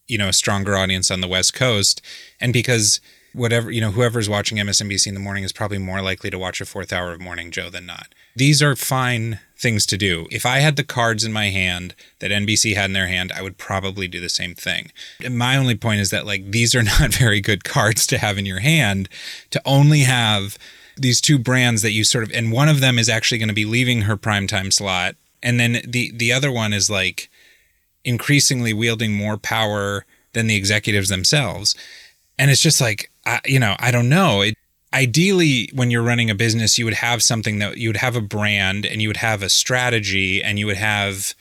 you 0.07 0.17
know, 0.17 0.29
a 0.29 0.33
stronger 0.33 0.75
audience 0.77 1.11
on 1.11 1.21
the 1.21 1.27
West 1.27 1.53
Coast. 1.53 2.01
And 2.39 2.53
because 2.53 2.99
whatever, 3.35 3.69
you 3.69 3.81
know, 3.81 3.91
whoever's 3.91 4.29
watching 4.29 4.57
MSNBC 4.57 5.07
in 5.07 5.13
the 5.13 5.19
morning 5.19 5.43
is 5.43 5.51
probably 5.51 5.77
more 5.77 6.01
likely 6.01 6.29
to 6.29 6.39
watch 6.39 6.61
a 6.61 6.65
fourth 6.65 6.93
hour 6.93 7.11
of 7.11 7.21
Morning 7.21 7.51
Joe 7.51 7.69
than 7.69 7.85
not. 7.85 8.15
These 8.35 8.61
are 8.61 8.75
fine 8.75 9.39
things 9.57 9.85
to 9.87 9.97
do. 9.97 10.27
If 10.31 10.45
I 10.45 10.59
had 10.59 10.75
the 10.75 10.83
cards 10.83 11.23
in 11.23 11.33
my 11.33 11.49
hand 11.49 11.95
that 12.19 12.31
NBC 12.31 12.75
had 12.75 12.85
in 12.85 12.93
their 12.93 13.07
hand, 13.07 13.31
I 13.33 13.41
would 13.41 13.57
probably 13.57 14.07
do 14.07 14.19
the 14.19 14.29
same 14.29 14.55
thing. 14.55 14.91
And 15.23 15.37
my 15.37 15.57
only 15.57 15.75
point 15.75 16.01
is 16.01 16.09
that, 16.09 16.25
like, 16.25 16.51
these 16.51 16.73
are 16.75 16.83
not 16.99 17.13
very 17.13 17.41
good 17.41 17.63
cards 17.63 18.07
to 18.07 18.17
have 18.17 18.37
in 18.37 18.45
your 18.45 18.59
hand 18.59 19.09
to 19.51 19.61
only 19.65 20.01
have 20.01 20.57
these 20.97 21.21
two 21.21 21.37
brands 21.37 21.81
that 21.81 21.91
you 21.91 22.03
sort 22.03 22.23
of 22.23 22.31
and 22.31 22.51
one 22.51 22.69
of 22.69 22.79
them 22.79 22.97
is 22.97 23.09
actually 23.09 23.37
going 23.37 23.49
to 23.49 23.53
be 23.53 23.65
leaving 23.65 24.01
her 24.01 24.17
primetime 24.17 24.71
slot 24.71 25.15
and 25.43 25.59
then 25.59 25.81
the 25.85 26.11
the 26.15 26.31
other 26.31 26.51
one 26.51 26.73
is 26.73 26.89
like 26.89 27.29
increasingly 28.03 28.73
wielding 28.73 29.13
more 29.13 29.37
power 29.37 30.05
than 30.33 30.47
the 30.47 30.55
executives 30.55 31.09
themselves 31.09 31.75
and 32.37 32.51
it's 32.51 32.61
just 32.61 32.79
like 32.79 33.11
I, 33.25 33.41
you 33.45 33.59
know 33.59 33.75
i 33.79 33.91
don't 33.91 34.09
know 34.09 34.41
it, 34.41 34.55
ideally 34.93 35.69
when 35.73 35.91
you're 35.91 36.03
running 36.03 36.29
a 36.29 36.35
business 36.35 36.77
you 36.77 36.85
would 36.85 36.95
have 36.95 37.21
something 37.21 37.59
that 37.59 37.77
you 37.77 37.89
would 37.89 37.97
have 37.97 38.15
a 38.15 38.21
brand 38.21 38.85
and 38.85 39.01
you 39.01 39.09
would 39.09 39.17
have 39.17 39.43
a 39.43 39.49
strategy 39.49 40.41
and 40.41 40.57
you 40.59 40.65
would 40.65 40.77
have 40.77 41.33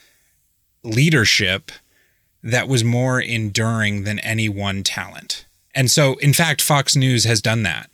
leadership 0.83 1.71
that 2.45 2.69
was 2.69 2.85
more 2.85 3.19
enduring 3.19 4.05
than 4.05 4.19
any 4.21 4.51
one 4.51 4.83
talent. 4.83 5.47
And 5.75 5.91
so, 5.91 6.15
in 6.17 6.35
fact, 6.35 6.61
Fox 6.61 6.95
News 6.95 7.25
has 7.25 7.41
done 7.41 7.63
that. 7.65 7.91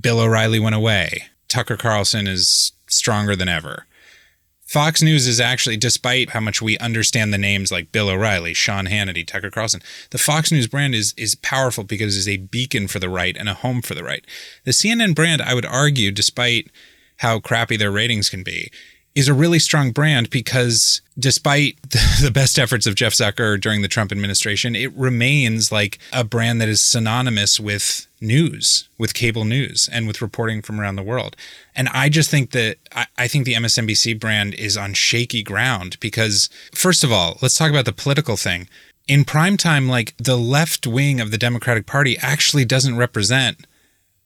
Bill 0.00 0.20
O'Reilly 0.20 0.60
went 0.60 0.74
away. 0.74 1.24
Tucker 1.48 1.76
Carlson 1.76 2.26
is 2.26 2.72
stronger 2.86 3.34
than 3.34 3.48
ever. 3.48 3.86
Fox 4.68 5.00
News 5.00 5.26
is 5.26 5.40
actually, 5.40 5.78
despite 5.78 6.30
how 6.30 6.40
much 6.40 6.60
we 6.60 6.76
understand 6.76 7.32
the 7.32 7.38
names 7.38 7.72
like 7.72 7.90
Bill 7.90 8.10
O'Reilly, 8.10 8.52
Sean 8.52 8.84
Hannity, 8.84 9.26
Tucker 9.26 9.50
Carlson, 9.50 9.80
the 10.10 10.18
Fox 10.18 10.52
News 10.52 10.66
brand 10.66 10.94
is 10.94 11.14
is 11.16 11.34
powerful 11.36 11.84
because 11.84 12.14
it 12.14 12.18
is 12.18 12.28
a 12.28 12.36
beacon 12.36 12.86
for 12.86 12.98
the 12.98 13.08
right 13.08 13.34
and 13.34 13.48
a 13.48 13.54
home 13.54 13.80
for 13.80 13.94
the 13.94 14.04
right. 14.04 14.26
The 14.64 14.72
CNN 14.72 15.14
brand, 15.14 15.40
I 15.40 15.54
would 15.54 15.64
argue, 15.64 16.10
despite 16.10 16.70
how 17.16 17.40
crappy 17.40 17.78
their 17.78 17.90
ratings 17.90 18.28
can 18.28 18.42
be, 18.42 18.70
is 19.18 19.26
a 19.26 19.34
really 19.34 19.58
strong 19.58 19.90
brand 19.90 20.30
because 20.30 21.02
despite 21.18 21.76
the 22.22 22.30
best 22.32 22.56
efforts 22.56 22.86
of 22.86 22.94
Jeff 22.94 23.12
Zucker 23.12 23.60
during 23.60 23.82
the 23.82 23.88
Trump 23.88 24.12
administration, 24.12 24.76
it 24.76 24.96
remains 24.96 25.72
like 25.72 25.98
a 26.12 26.22
brand 26.22 26.60
that 26.60 26.68
is 26.68 26.80
synonymous 26.80 27.58
with 27.58 28.06
news, 28.20 28.88
with 28.96 29.14
cable 29.14 29.44
news, 29.44 29.88
and 29.92 30.06
with 30.06 30.22
reporting 30.22 30.62
from 30.62 30.80
around 30.80 30.94
the 30.94 31.02
world. 31.02 31.34
And 31.74 31.88
I 31.88 32.08
just 32.08 32.30
think 32.30 32.52
that 32.52 32.76
I, 33.16 33.26
think 33.26 33.44
the 33.44 33.54
MSNBC 33.54 34.20
brand 34.20 34.54
is 34.54 34.76
on 34.76 34.94
shaky 34.94 35.42
ground 35.42 35.98
because, 35.98 36.48
first 36.72 37.02
of 37.02 37.10
all, 37.10 37.38
let's 37.42 37.56
talk 37.56 37.70
about 37.70 37.86
the 37.86 37.92
political 37.92 38.36
thing. 38.36 38.68
In 39.08 39.24
prime 39.24 39.56
time, 39.56 39.88
like 39.88 40.16
the 40.18 40.38
left 40.38 40.86
wing 40.86 41.20
of 41.20 41.32
the 41.32 41.38
Democratic 41.38 41.86
Party 41.86 42.16
actually 42.18 42.64
doesn't 42.64 42.96
represent 42.96 43.66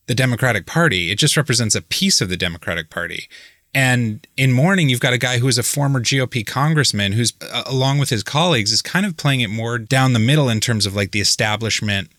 the 0.07 0.15
Democratic 0.15 0.67
Party. 0.67 1.11
It 1.11 1.19
just 1.19 1.37
represents 1.39 1.75
a 1.75 1.81
piece 1.81 2.21
of 2.21 2.29
the 2.29 2.37
Democratic 2.37 2.91
Party. 2.91 3.29
And 3.75 4.27
in 4.37 4.53
morning, 4.53 4.91
you've 4.91 5.01
got 5.01 5.15
a 5.15 5.19
guy 5.19 5.39
who 5.39 5.49
is 5.49 5.57
a 5.57 5.63
former 5.63 6.01
GOP 6.01 6.47
congressman 6.47 7.13
who's, 7.13 7.33
uh, 7.41 7.63
along 7.67 7.99
with 7.99 8.11
his 8.11 8.23
colleagues, 8.23 8.71
is 8.71 8.83
kind 8.83 9.07
of 9.07 9.17
playing 9.17 9.41
it 9.41 9.49
more 9.49 9.79
down 9.79 10.13
the 10.13 10.19
middle 10.19 10.49
in 10.51 10.61
terms 10.61 10.85
of 10.85 10.95
like 10.95 11.13
the 11.13 11.21
establishment, 11.21 12.11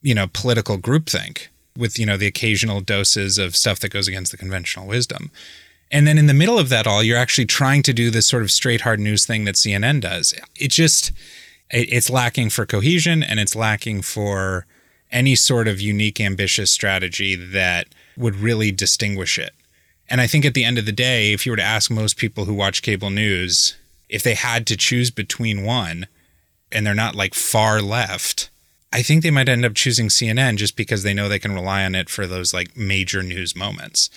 you 0.00 0.14
know, 0.14 0.28
political 0.32 0.78
groupthink 0.78 1.48
with, 1.76 1.98
you 1.98 2.06
know, 2.06 2.16
the 2.16 2.26
occasional 2.26 2.80
doses 2.80 3.36
of 3.36 3.56
stuff 3.56 3.80
that 3.80 3.90
goes 3.90 4.06
against 4.06 4.30
the 4.30 4.38
conventional 4.38 4.86
wisdom. 4.86 5.32
And 5.90 6.06
then 6.06 6.18
in 6.18 6.26
the 6.26 6.34
middle 6.34 6.58
of 6.58 6.68
that 6.68 6.86
all, 6.86 7.02
you're 7.02 7.18
actually 7.18 7.46
trying 7.46 7.82
to 7.82 7.92
do 7.92 8.10
this 8.10 8.28
sort 8.28 8.44
of 8.44 8.52
straight 8.52 8.82
hard 8.82 9.00
news 9.00 9.26
thing 9.26 9.44
that 9.46 9.56
CNN 9.56 10.00
does. 10.00 10.32
It 10.54 10.70
just, 10.70 11.10
it's 11.68 12.08
lacking 12.08 12.50
for 12.50 12.64
cohesion 12.64 13.24
and 13.24 13.40
it's 13.40 13.56
lacking 13.56 14.02
for 14.02 14.66
any 15.10 15.34
sort 15.34 15.66
of 15.66 15.80
unique, 15.80 16.20
ambitious 16.20 16.70
strategy 16.70 17.34
that 17.34 17.88
would 18.16 18.36
really 18.36 18.70
distinguish 18.70 19.36
it. 19.36 19.52
And 20.10 20.20
I 20.20 20.26
think 20.26 20.44
at 20.44 20.54
the 20.54 20.64
end 20.64 20.76
of 20.76 20.86
the 20.86 20.92
day, 20.92 21.32
if 21.32 21.46
you 21.46 21.52
were 21.52 21.56
to 21.56 21.62
ask 21.62 21.90
most 21.90 22.16
people 22.16 22.44
who 22.44 22.52
watch 22.52 22.82
cable 22.82 23.10
news, 23.10 23.76
if 24.08 24.24
they 24.24 24.34
had 24.34 24.66
to 24.66 24.76
choose 24.76 25.10
between 25.10 25.64
one 25.64 26.08
and 26.72 26.84
they're 26.84 26.94
not 26.94 27.14
like 27.14 27.32
far 27.32 27.80
left, 27.80 28.50
I 28.92 29.02
think 29.02 29.22
they 29.22 29.30
might 29.30 29.48
end 29.48 29.64
up 29.64 29.74
choosing 29.74 30.08
CNN 30.08 30.56
just 30.56 30.76
because 30.76 31.04
they 31.04 31.14
know 31.14 31.28
they 31.28 31.38
can 31.38 31.54
rely 31.54 31.84
on 31.84 31.94
it 31.94 32.10
for 32.10 32.26
those 32.26 32.52
like 32.52 32.76
major 32.76 33.22
news 33.22 33.54
moments. 33.54 34.10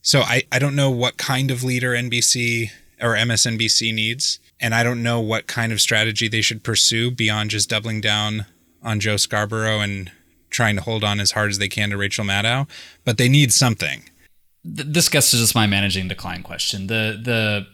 So 0.00 0.20
I, 0.20 0.44
I 0.52 0.60
don't 0.60 0.76
know 0.76 0.90
what 0.90 1.16
kind 1.16 1.50
of 1.50 1.64
leader 1.64 1.90
NBC 1.90 2.70
or 3.00 3.16
MSNBC 3.16 3.92
needs. 3.92 4.38
And 4.60 4.76
I 4.76 4.84
don't 4.84 5.02
know 5.02 5.20
what 5.20 5.48
kind 5.48 5.72
of 5.72 5.80
strategy 5.80 6.28
they 6.28 6.40
should 6.40 6.62
pursue 6.62 7.10
beyond 7.10 7.50
just 7.50 7.68
doubling 7.68 8.00
down 8.00 8.46
on 8.80 9.00
Joe 9.00 9.16
Scarborough 9.16 9.80
and 9.80 10.12
trying 10.50 10.76
to 10.76 10.82
hold 10.82 11.02
on 11.02 11.18
as 11.18 11.32
hard 11.32 11.50
as 11.50 11.58
they 11.58 11.68
can 11.68 11.90
to 11.90 11.96
Rachel 11.96 12.24
Maddow. 12.24 12.68
But 13.04 13.18
they 13.18 13.28
need 13.28 13.52
something 13.52 14.04
this 14.64 15.08
gets 15.08 15.30
to 15.30 15.36
just 15.36 15.54
my 15.54 15.66
managing 15.66 16.08
decline 16.08 16.42
question. 16.42 16.86
The 16.86 17.18
the 17.22 17.66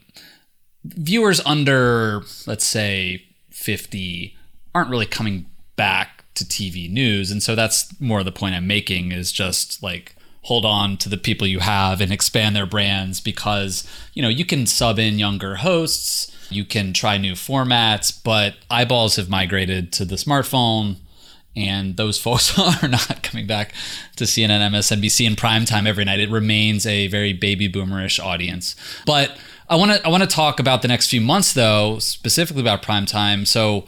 viewers 0.84 1.40
under 1.44 2.22
let's 2.46 2.66
say 2.66 3.24
50 3.50 4.36
aren't 4.74 4.90
really 4.90 5.06
coming 5.06 5.46
back 5.76 6.24
to 6.34 6.44
TV 6.44 6.90
news 6.90 7.30
and 7.30 7.42
so 7.42 7.54
that's 7.54 8.00
more 8.00 8.20
of 8.20 8.24
the 8.24 8.32
point 8.32 8.54
I'm 8.54 8.66
making 8.66 9.12
is 9.12 9.32
just 9.32 9.82
like 9.82 10.14
hold 10.42 10.64
on 10.64 10.96
to 10.98 11.08
the 11.08 11.16
people 11.16 11.46
you 11.46 11.58
have 11.58 12.00
and 12.00 12.12
expand 12.12 12.54
their 12.54 12.64
brands 12.64 13.20
because 13.20 13.86
you 14.14 14.22
know 14.22 14.28
you 14.28 14.44
can 14.44 14.66
sub 14.66 14.98
in 14.98 15.18
younger 15.18 15.56
hosts 15.56 16.32
you 16.48 16.64
can 16.64 16.92
try 16.92 17.18
new 17.18 17.32
formats 17.32 18.16
but 18.22 18.54
eyeballs 18.70 19.16
have 19.16 19.28
migrated 19.28 19.92
to 19.92 20.04
the 20.04 20.16
smartphone 20.16 20.96
and 21.58 21.96
those 21.96 22.18
folks 22.22 22.58
are 22.58 22.88
not 22.88 23.22
coming 23.22 23.46
back 23.46 23.72
to 24.16 24.24
CNN, 24.24 24.60
MSNBC 24.70 25.26
in 25.26 25.36
prime 25.36 25.64
time 25.64 25.86
every 25.86 26.04
night. 26.04 26.20
It 26.20 26.30
remains 26.30 26.86
a 26.86 27.06
very 27.08 27.32
baby 27.32 27.68
boomerish 27.68 28.22
audience. 28.22 28.76
But 29.06 29.36
I 29.68 29.76
want 29.76 29.92
to 29.92 30.06
I 30.06 30.08
want 30.08 30.22
to 30.22 30.28
talk 30.28 30.60
about 30.60 30.82
the 30.82 30.88
next 30.88 31.08
few 31.08 31.20
months 31.20 31.52
though, 31.52 31.98
specifically 31.98 32.62
about 32.62 32.82
prime 32.82 33.06
time. 33.06 33.44
So 33.44 33.84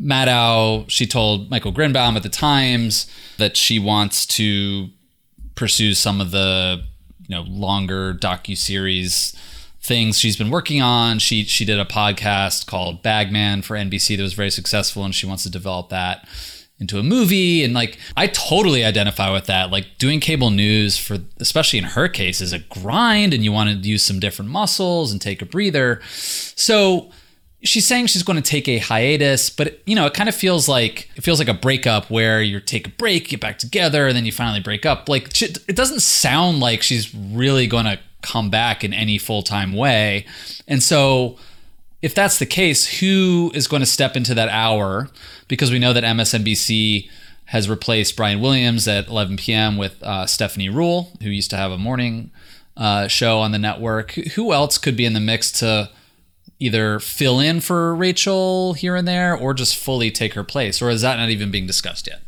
Maddow, 0.00 0.88
she 0.88 1.06
told 1.06 1.50
Michael 1.50 1.72
Grynbaum 1.72 2.16
at 2.16 2.22
the 2.22 2.28
Times 2.28 3.06
that 3.38 3.56
she 3.56 3.78
wants 3.78 4.26
to 4.26 4.88
pursue 5.54 5.94
some 5.94 6.20
of 6.20 6.30
the 6.30 6.84
you 7.28 7.34
know 7.34 7.42
longer 7.42 8.12
docu 8.12 8.56
series 8.56 9.36
things 9.80 10.18
she's 10.18 10.36
been 10.36 10.50
working 10.50 10.80
on. 10.80 11.18
She 11.18 11.44
she 11.44 11.64
did 11.64 11.78
a 11.78 11.84
podcast 11.84 12.66
called 12.66 13.02
Bagman 13.02 13.62
for 13.62 13.76
NBC 13.76 14.16
that 14.16 14.22
was 14.22 14.32
very 14.34 14.50
successful, 14.50 15.04
and 15.04 15.14
she 15.14 15.26
wants 15.26 15.42
to 15.42 15.50
develop 15.50 15.90
that 15.90 16.26
into 16.80 16.98
a 16.98 17.02
movie 17.02 17.62
and 17.62 17.72
like 17.72 17.98
I 18.16 18.26
totally 18.26 18.84
identify 18.84 19.32
with 19.32 19.46
that. 19.46 19.70
Like 19.70 19.86
doing 19.98 20.20
cable 20.20 20.50
news 20.50 20.98
for 20.98 21.18
especially 21.38 21.78
in 21.78 21.84
her 21.84 22.08
case 22.08 22.40
is 22.40 22.52
a 22.52 22.58
grind 22.58 23.32
and 23.32 23.44
you 23.44 23.52
want 23.52 23.70
to 23.70 23.88
use 23.88 24.02
some 24.02 24.18
different 24.18 24.50
muscles 24.50 25.12
and 25.12 25.20
take 25.20 25.40
a 25.40 25.46
breather. 25.46 26.00
So 26.04 27.10
she's 27.62 27.86
saying 27.86 28.08
she's 28.08 28.24
going 28.24 28.40
to 28.40 28.42
take 28.42 28.68
a 28.68 28.78
hiatus 28.78 29.48
but 29.48 29.80
you 29.86 29.94
know 29.94 30.04
it 30.04 30.12
kind 30.12 30.28
of 30.28 30.34
feels 30.34 30.68
like 30.68 31.08
it 31.16 31.22
feels 31.22 31.38
like 31.38 31.48
a 31.48 31.54
breakup 31.54 32.10
where 32.10 32.42
you 32.42 32.60
take 32.60 32.86
a 32.88 32.90
break 32.90 33.28
get 33.28 33.40
back 33.40 33.58
together 33.58 34.06
and 34.06 34.16
then 34.16 34.26
you 34.26 34.32
finally 34.32 34.60
break 34.60 34.84
up. 34.84 35.08
Like 35.08 35.40
it 35.42 35.76
doesn't 35.76 36.00
sound 36.00 36.60
like 36.60 36.82
she's 36.82 37.14
really 37.14 37.66
going 37.66 37.86
to 37.86 38.00
come 38.20 38.50
back 38.50 38.82
in 38.82 38.92
any 38.92 39.18
full-time 39.18 39.74
way. 39.74 40.26
And 40.66 40.82
so 40.82 41.36
if 42.04 42.14
that's 42.14 42.38
the 42.38 42.44
case, 42.44 43.00
who 43.00 43.50
is 43.54 43.66
going 43.66 43.80
to 43.80 43.86
step 43.86 44.14
into 44.14 44.34
that 44.34 44.50
hour? 44.50 45.08
Because 45.48 45.70
we 45.70 45.78
know 45.78 45.94
that 45.94 46.04
MSNBC 46.04 47.08
has 47.46 47.66
replaced 47.66 48.14
Brian 48.14 48.42
Williams 48.42 48.86
at 48.86 49.08
11 49.08 49.38
p.m. 49.38 49.78
with 49.78 50.02
uh, 50.02 50.26
Stephanie 50.26 50.68
Ruhle, 50.68 51.18
who 51.22 51.30
used 51.30 51.48
to 51.48 51.56
have 51.56 51.72
a 51.72 51.78
morning 51.78 52.30
uh, 52.76 53.08
show 53.08 53.38
on 53.38 53.52
the 53.52 53.58
network. 53.58 54.10
Who 54.34 54.52
else 54.52 54.76
could 54.76 54.98
be 54.98 55.06
in 55.06 55.14
the 55.14 55.20
mix 55.20 55.50
to 55.60 55.88
either 56.58 56.98
fill 57.00 57.40
in 57.40 57.62
for 57.62 57.94
Rachel 57.94 58.74
here 58.74 58.96
and 58.96 59.08
there 59.08 59.34
or 59.34 59.54
just 59.54 59.74
fully 59.74 60.10
take 60.10 60.34
her 60.34 60.44
place? 60.44 60.82
Or 60.82 60.90
is 60.90 61.00
that 61.00 61.16
not 61.16 61.30
even 61.30 61.50
being 61.50 61.66
discussed 61.66 62.06
yet? 62.06 62.20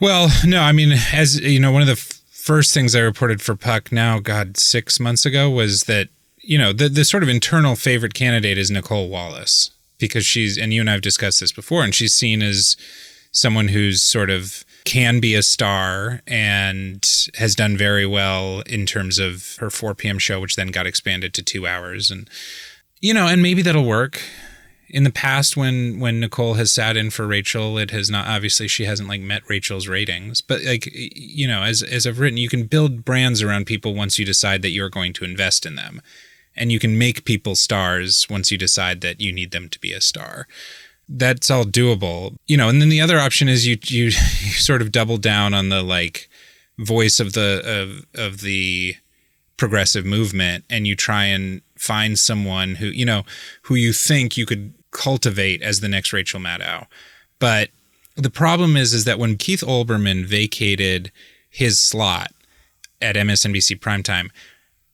Well, 0.00 0.30
no, 0.46 0.62
I 0.62 0.72
mean, 0.72 0.92
as 1.12 1.38
you 1.38 1.60
know, 1.60 1.72
one 1.72 1.82
of 1.82 1.88
the 1.88 1.92
f- 1.92 2.22
first 2.30 2.72
things 2.72 2.96
I 2.96 3.00
reported 3.00 3.42
for 3.42 3.54
Puck 3.54 3.92
now, 3.92 4.18
God, 4.18 4.56
six 4.56 4.98
months 4.98 5.26
ago 5.26 5.50
was 5.50 5.82
that 5.84 6.08
you 6.42 6.58
know, 6.58 6.72
the 6.72 6.88
the 6.88 7.04
sort 7.04 7.22
of 7.22 7.28
internal 7.28 7.76
favorite 7.76 8.14
candidate 8.14 8.58
is 8.58 8.70
Nicolle 8.70 9.08
Wallace 9.08 9.70
because 9.98 10.24
she's 10.24 10.56
and 10.56 10.72
you 10.72 10.80
and 10.80 10.90
I've 10.90 11.02
discussed 11.02 11.40
this 11.40 11.52
before, 11.52 11.84
and 11.84 11.94
she's 11.94 12.14
seen 12.14 12.42
as 12.42 12.76
someone 13.32 13.68
who's 13.68 14.02
sort 14.02 14.30
of 14.30 14.64
can 14.84 15.20
be 15.20 15.34
a 15.34 15.42
star 15.42 16.22
and 16.26 17.06
has 17.34 17.54
done 17.54 17.76
very 17.76 18.06
well 18.06 18.62
in 18.62 18.86
terms 18.86 19.18
of 19.18 19.56
her 19.58 19.68
4 19.68 19.94
p.m. 19.94 20.18
show, 20.18 20.40
which 20.40 20.56
then 20.56 20.68
got 20.68 20.86
expanded 20.86 21.34
to 21.34 21.42
two 21.42 21.66
hours. 21.66 22.10
And, 22.10 22.28
you 23.00 23.12
know, 23.12 23.26
and 23.26 23.42
maybe 23.42 23.60
that'll 23.60 23.84
work. 23.84 24.22
In 24.88 25.04
the 25.04 25.10
past, 25.10 25.54
when 25.54 26.00
when 26.00 26.20
Nicolle 26.20 26.54
has 26.54 26.72
sat 26.72 26.96
in 26.96 27.10
for 27.10 27.26
Rachel, 27.26 27.76
it 27.76 27.90
has 27.90 28.08
not 28.08 28.26
obviously 28.26 28.66
she 28.66 28.86
hasn't 28.86 29.10
like 29.10 29.20
met 29.20 29.42
Rachel's 29.46 29.86
ratings. 29.86 30.40
But 30.40 30.64
like 30.64 30.88
you 30.94 31.46
know, 31.46 31.62
as 31.62 31.82
as 31.82 32.06
I've 32.06 32.18
written, 32.18 32.38
you 32.38 32.48
can 32.48 32.64
build 32.64 33.04
brands 33.04 33.42
around 33.42 33.66
people 33.66 33.94
once 33.94 34.18
you 34.18 34.24
decide 34.24 34.62
that 34.62 34.70
you're 34.70 34.88
going 34.88 35.12
to 35.12 35.26
invest 35.26 35.66
in 35.66 35.74
them 35.74 36.00
and 36.58 36.72
you 36.72 36.78
can 36.78 36.98
make 36.98 37.24
people 37.24 37.54
stars 37.54 38.26
once 38.28 38.50
you 38.50 38.58
decide 38.58 39.00
that 39.00 39.20
you 39.20 39.32
need 39.32 39.52
them 39.52 39.68
to 39.68 39.78
be 39.78 39.92
a 39.92 40.00
star. 40.00 40.46
That's 41.08 41.50
all 41.50 41.64
doable. 41.64 42.36
You 42.46 42.56
know 42.56 42.68
and 42.68 42.82
then 42.82 42.90
the 42.90 43.00
other 43.00 43.18
option 43.18 43.48
is 43.48 43.66
you 43.66 43.78
you, 43.84 44.04
you 44.04 44.10
sort 44.10 44.82
of 44.82 44.92
double 44.92 45.16
down 45.16 45.54
on 45.54 45.68
the 45.70 45.82
like 45.82 46.28
voice 46.78 47.20
of 47.20 47.32
the 47.32 47.62
of 47.64 48.20
of 48.20 48.40
the 48.40 48.96
progressive 49.56 50.06
movement 50.06 50.64
and 50.70 50.86
you 50.86 50.94
try 50.94 51.24
and 51.24 51.60
find 51.76 52.18
someone 52.18 52.76
who 52.76 52.86
you 52.86 53.04
know 53.04 53.24
who 53.62 53.74
you 53.74 53.92
think 53.92 54.36
you 54.36 54.46
could 54.46 54.74
cultivate 54.90 55.62
as 55.62 55.80
the 55.80 55.88
next 55.88 56.12
Rachel 56.12 56.40
Maddow. 56.40 56.86
But 57.38 57.70
the 58.16 58.30
problem 58.30 58.76
is 58.76 58.92
is 58.92 59.04
that 59.04 59.18
when 59.18 59.36
Keith 59.36 59.62
Olbermann 59.62 60.24
vacated 60.24 61.12
his 61.48 61.78
slot 61.78 62.32
at 63.00 63.16
MSNBC 63.16 63.78
primetime 63.78 64.30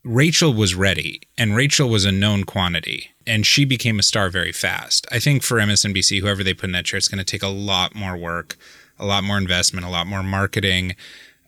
Rachel 0.04 0.52
was 0.52 0.74
ready 0.74 1.22
and 1.38 1.56
Rachel 1.56 1.88
was 1.88 2.04
a 2.04 2.12
known 2.12 2.44
quantity 2.44 3.10
and 3.26 3.46
she 3.46 3.64
became 3.64 3.98
a 3.98 4.02
star 4.02 4.28
very 4.28 4.52
fast. 4.52 5.06
I 5.10 5.18
think 5.18 5.42
for 5.42 5.56
MSNBC, 5.56 6.20
whoever 6.20 6.44
they 6.44 6.52
put 6.52 6.66
in 6.66 6.72
that 6.72 6.84
chair, 6.84 6.98
it's 6.98 7.08
going 7.08 7.18
to 7.18 7.24
take 7.24 7.42
a 7.42 7.48
lot 7.48 7.94
more 7.94 8.16
work, 8.16 8.56
a 8.98 9.06
lot 9.06 9.24
more 9.24 9.38
investment, 9.38 9.86
a 9.86 9.90
lot 9.90 10.06
more 10.06 10.22
marketing, 10.22 10.94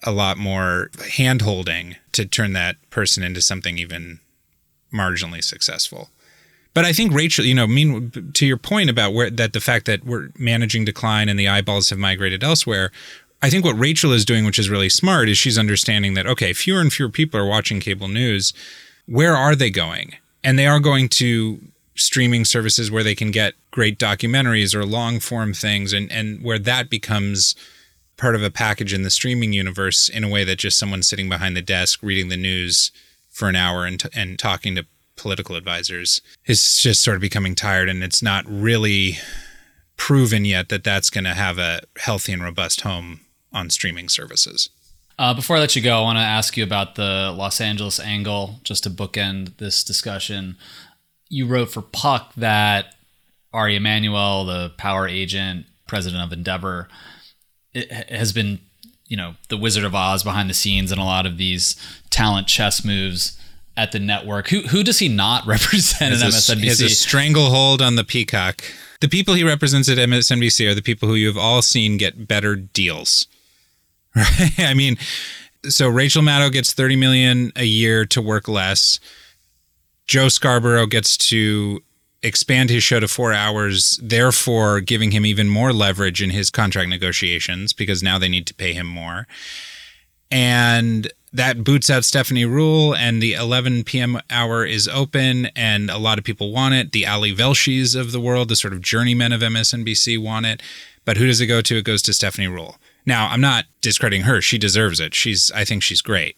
a 0.03 0.11
lot 0.11 0.39
more 0.39 0.91
hand 1.13 1.43
holding 1.43 1.97
to 2.13 2.25
turn 2.25 2.55
that 2.55 2.77
person 2.89 3.23
into 3.23 3.43
something 3.43 3.77
even 3.77 4.21
marginally 4.93 5.45
successful. 5.45 6.11
But 6.73 6.85
I 6.85 6.93
think 6.93 7.13
Rachel, 7.13 7.45
you 7.45 7.55
know, 7.55 7.67
mean 7.67 8.11
to 8.35 8.47
your 8.47 8.59
point 8.59 8.91
about 8.91 9.15
where 9.15 9.31
that 9.31 9.55
the 9.55 9.61
fact 9.61 9.87
that 9.87 10.05
we're 10.05 10.29
managing 10.39 10.85
decline 10.85 11.29
and 11.29 11.39
the 11.39 11.49
eyeballs 11.49 11.89
have 11.91 11.99
migrated 11.99 12.45
elsewhere. 12.45 12.93
I 13.43 13.51
think 13.51 13.65
what 13.65 13.79
Rachel 13.79 14.13
is 14.13 14.25
doing, 14.25 14.45
which 14.45 14.59
is 14.59 14.71
really 14.71 14.89
smart, 14.89 15.29
is 15.29 15.39
she's 15.39 15.59
understanding 15.59 16.15
that 16.15 16.27
okay, 16.27 16.53
fewer 16.53 16.81
and 16.81 16.93
fewer 16.93 17.11
people 17.11 17.39
are 17.39 17.47
watching 17.47 17.81
cable 17.81 18.09
news. 18.09 18.53
Where 19.07 19.37
are 19.37 19.55
they 19.55 19.71
going? 19.71 20.15
And 20.43 20.59
they 20.59 20.67
are 20.67 20.81
going 20.81 21.09
to 21.11 21.61
streaming 21.97 22.45
services 22.45 22.91
where 22.91 23.03
they 23.03 23.15
can 23.15 23.31
get 23.31 23.55
great 23.71 23.99
documentaries 23.99 24.75
or 24.75 24.85
long 24.85 25.19
form 25.19 25.55
things 25.55 25.93
and, 25.93 26.11
and 26.13 26.43
where 26.43 26.59
that 26.59 26.91
becomes 26.91 27.55
part 28.17 28.35
of 28.35 28.43
a 28.43 28.51
package 28.51 28.93
in 28.93 29.03
the 29.03 29.11
streaming 29.11 29.53
universe 29.53 30.09
in 30.09 30.25
a 30.25 30.29
way 30.29 30.45
that 30.45 30.59
just 30.59 30.79
someone 30.79 31.03
sitting 31.03 31.29
behind 31.29 31.57
the 31.57 31.63
desk 31.63 32.03
reading 32.03 32.29
the 32.29 32.37
news 32.37 32.93
for 33.31 33.49
an 33.49 33.57
hour 33.57 33.85
and, 33.85 34.01
t- 34.01 34.09
and 34.15 34.39
talking 34.39 34.75
to 34.75 34.87
political 35.17 35.57
advisors 35.57 36.21
is 36.47 36.79
just 36.79 37.03
sort 37.03 37.17
of 37.17 37.21
becoming 37.21 37.55
tired 37.55 37.89
and 37.89 38.03
it's 38.03 38.23
not 38.23 38.45
really 38.47 39.19
proven 39.97 40.45
yet 40.45 40.69
that 40.69 40.85
that's 40.85 41.11
going 41.11 41.25
to 41.25 41.35
have 41.35 41.59
a 41.59 41.81
healthy 41.99 42.33
and 42.33 42.43
robust 42.43 42.83
home 42.83 43.21
on 43.57 43.71
streaming 43.71 44.09
services. 44.09 44.69
Uh, 45.19 45.33
before 45.33 45.57
I 45.57 45.61
let 45.61 45.75
you 45.75 45.83
go, 45.83 45.99
I 45.99 46.03
want 46.03 46.19
to 46.19 46.23
ask 46.23 46.57
you 46.57 46.63
about 46.63 46.95
the 46.95 47.33
Los 47.35 47.61
Angeles 47.61 47.99
angle, 47.99 48.61
just 48.63 48.85
to 48.85 48.91
bookend 48.91 49.57
this 49.57 49.83
discussion. 49.83 50.57
You 51.31 51.47
wrote 51.47 51.71
for 51.71 51.81
Puck 51.81 52.35
that 52.37 52.95
Ari 53.53 53.77
Emanuel, 53.77 54.45
the 54.45 54.73
power 54.77 55.09
agent, 55.09 55.65
president 55.89 56.23
of 56.23 56.33
Endeavor, 56.33 56.89
has 58.11 58.35
been, 58.35 58.61
you 59.07 59.17
know, 59.17 59.37
the 59.49 59.57
Wizard 59.57 59.85
of 59.85 59.95
Oz 59.95 60.23
behind 60.23 60.51
the 60.51 60.55
scenes 60.55 60.93
in 60.93 60.99
a 60.99 61.05
lot 61.05 61.25
of 61.25 61.39
these 61.39 61.77
talent 62.11 62.47
chess 62.47 62.85
moves 62.85 63.41
at 63.75 63.93
the 63.93 63.99
network. 63.99 64.49
Who 64.49 64.63
who 64.63 64.83
does 64.83 64.99
he 64.99 65.09
not 65.09 65.47
represent 65.47 66.15
at 66.15 66.21
MSNBC? 66.21 66.61
He 66.61 66.69
has 66.69 66.81
a 66.83 66.91
stranglehold 66.91 67.81
on 67.81 67.97
the 67.97 68.05
peacock. 68.05 68.63
The 69.01 69.09
people 69.09 69.35
he 69.35 69.45
represents 69.45 69.89
at 69.89 69.99
MSNBC 69.99 70.71
are 70.71 70.75
the 70.75 70.83
people 70.83 71.09
who 71.09 71.15
you 71.15 71.27
have 71.27 71.37
all 71.37 71.63
seen 71.63 71.97
get 71.97 72.29
better 72.29 72.57
deals. 72.57 73.27
Right? 74.17 74.53
I 74.59 74.75
mean, 74.75 74.97
so 75.69 75.89
Rachel 75.89 76.23
Maddow 76.23 76.51
gets 76.51 76.73
30 76.73 76.97
million 76.97 77.53
a 77.55 77.65
year 77.65 78.07
to 78.07 78.23
work 78.23 78.49
less. 78.49 78.99
Joe 80.07 80.29
Scarborough 80.29 80.87
gets 80.87 81.17
to 81.17 81.83
expand 82.23 82.71
his 82.71 82.83
show 82.83 83.01
to 83.01 83.09
four 83.09 83.33
hours, 83.33 84.01
therefore 84.03 84.81
giving 84.81 85.11
him 85.11 85.27
even 85.27 85.49
more 85.49 85.73
leverage 85.73 86.23
in 86.23 86.31
his 86.31 86.51
contract 86.51 86.89
negotiations 86.89 87.73
because 87.73 88.03
now 88.03 88.19
they 88.19 88.29
need 88.29 88.47
to 88.47 88.55
pay 88.55 88.73
him 88.73 88.87
more. 88.87 89.27
And 90.31 91.11
that 91.33 91.63
boots 91.63 91.91
out 91.91 92.05
Stephanie 92.05 92.45
Ruhle, 92.45 92.97
and 92.97 93.23
the 93.23 93.35
11 93.35 93.85
p.m. 93.85 94.21
hour 94.31 94.65
is 94.65 94.89
open, 94.89 95.47
and 95.55 95.91
a 95.91 95.99
lot 95.99 96.19
of 96.19 96.25
people 96.25 96.51
want 96.51 96.75
it. 96.75 96.93
The 96.93 97.07
Ali 97.07 97.35
Velshis 97.35 97.99
of 97.99 98.13
the 98.13 98.21
world, 98.21 98.49
the 98.49 98.57
sort 98.57 98.73
of 98.73 98.81
journeymen 98.81 99.33
of 99.33 99.41
MSNBC, 99.41 100.21
want 100.21 100.47
it. 100.47 100.63
But 101.05 101.17
who 101.17 101.27
does 101.27 101.41
it 101.41 101.47
go 101.47 101.61
to? 101.61 101.77
It 101.77 101.85
goes 101.85 102.03
to 102.03 102.13
Stephanie 102.13 102.49
Ruhle. 102.49 102.77
Now, 103.07 103.29
I'm 103.29 103.41
not 103.41 103.67
discrediting 103.81 104.25
her. 104.25 104.43
She 104.43 104.59
deserves 104.59 104.99
it. 105.01 105.15
She's, 105.15 105.51
I 105.55 105.65
think 105.65 105.83
she's 105.83 106.03
great. 106.03 106.37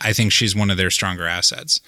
I 0.00 0.12
think 0.12 0.30
she's 0.30 0.54
one 0.54 0.70
of 0.70 0.76
their 0.76 0.90
stronger 0.90 1.26
assets. 1.26 1.80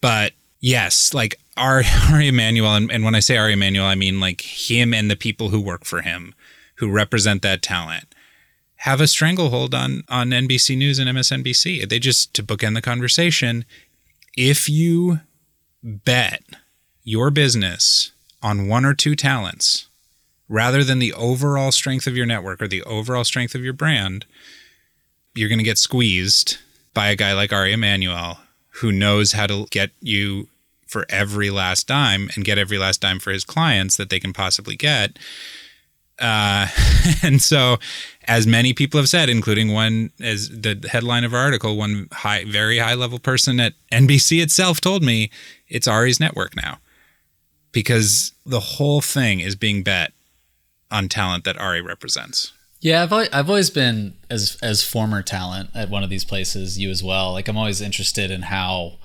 But 0.00 0.32
yes, 0.60 1.14
like 1.14 1.36
Ari, 1.56 1.84
Ari 2.12 2.28
Emanuel, 2.28 2.74
and, 2.74 2.90
and 2.90 3.04
when 3.04 3.14
I 3.14 3.20
say 3.20 3.36
Ari 3.36 3.52
Emanuel, 3.52 3.86
I 3.86 3.94
mean 3.94 4.20
like 4.20 4.40
him 4.40 4.92
and 4.92 5.10
the 5.10 5.16
people 5.16 5.50
who 5.50 5.60
work 5.60 5.84
for 5.84 6.02
him, 6.02 6.34
who 6.76 6.90
represent 6.90 7.42
that 7.42 7.62
talent, 7.62 8.14
have 8.82 9.00
a 9.00 9.08
stranglehold 9.08 9.74
on 9.74 10.04
on 10.08 10.30
NBC 10.30 10.76
News 10.76 10.98
and 10.98 11.08
MSNBC. 11.10 11.88
They 11.88 11.98
just 11.98 12.32
to 12.34 12.42
bookend 12.42 12.74
the 12.74 12.82
conversation. 12.82 13.64
If 14.36 14.68
you 14.68 15.20
bet 15.82 16.42
your 17.02 17.30
business 17.30 18.12
on 18.40 18.68
one 18.68 18.84
or 18.84 18.94
two 18.94 19.16
talents 19.16 19.87
rather 20.48 20.82
than 20.82 20.98
the 20.98 21.12
overall 21.12 21.72
strength 21.72 22.06
of 22.06 22.16
your 22.16 22.26
network 22.26 22.62
or 22.62 22.68
the 22.68 22.82
overall 22.84 23.24
strength 23.24 23.54
of 23.54 23.62
your 23.62 23.72
brand, 23.72 24.24
you're 25.34 25.48
going 25.48 25.58
to 25.58 25.64
get 25.64 25.78
squeezed 25.78 26.58
by 26.94 27.08
a 27.08 27.16
guy 27.16 27.32
like 27.32 27.52
Ari 27.52 27.72
Emanuel 27.72 28.38
who 28.80 28.92
knows 28.92 29.32
how 29.32 29.46
to 29.46 29.66
get 29.70 29.90
you 30.00 30.48
for 30.86 31.04
every 31.10 31.50
last 31.50 31.86
dime 31.86 32.30
and 32.34 32.44
get 32.44 32.58
every 32.58 32.78
last 32.78 33.00
dime 33.00 33.18
for 33.18 33.30
his 33.30 33.44
clients 33.44 33.96
that 33.96 34.08
they 34.08 34.18
can 34.18 34.32
possibly 34.32 34.74
get. 34.74 35.18
Uh, 36.18 36.66
and 37.22 37.42
so, 37.42 37.76
as 38.24 38.46
many 38.46 38.72
people 38.72 38.98
have 38.98 39.08
said, 39.08 39.28
including 39.28 39.72
one 39.72 40.10
as 40.20 40.48
the 40.48 40.88
headline 40.90 41.24
of 41.24 41.34
our 41.34 41.40
article, 41.40 41.76
one 41.76 42.08
high, 42.12 42.44
very 42.44 42.78
high 42.78 42.94
level 42.94 43.18
person 43.18 43.60
at 43.60 43.74
NBC 43.92 44.42
itself 44.42 44.80
told 44.80 45.02
me 45.02 45.30
it's 45.68 45.86
Ari's 45.86 46.18
network 46.18 46.56
now 46.56 46.78
because 47.72 48.32
the 48.44 48.60
whole 48.60 49.00
thing 49.00 49.40
is 49.40 49.54
being 49.54 49.82
bet 49.82 50.12
on 50.90 51.08
talent 51.08 51.44
that 51.44 51.58
Ari 51.58 51.80
represents. 51.80 52.52
Yeah, 52.80 53.02
I've 53.02 53.12
always, 53.12 53.28
I've 53.32 53.48
always 53.48 53.70
been 53.70 54.14
as 54.30 54.56
as 54.62 54.84
former 54.84 55.22
talent 55.22 55.70
at 55.74 55.90
one 55.90 56.04
of 56.04 56.10
these 56.10 56.24
places, 56.24 56.78
you 56.78 56.90
as 56.90 57.02
well. 57.02 57.32
Like 57.32 57.48
I'm 57.48 57.56
always 57.56 57.80
interested 57.80 58.30
in 58.30 58.42
how 58.42 58.98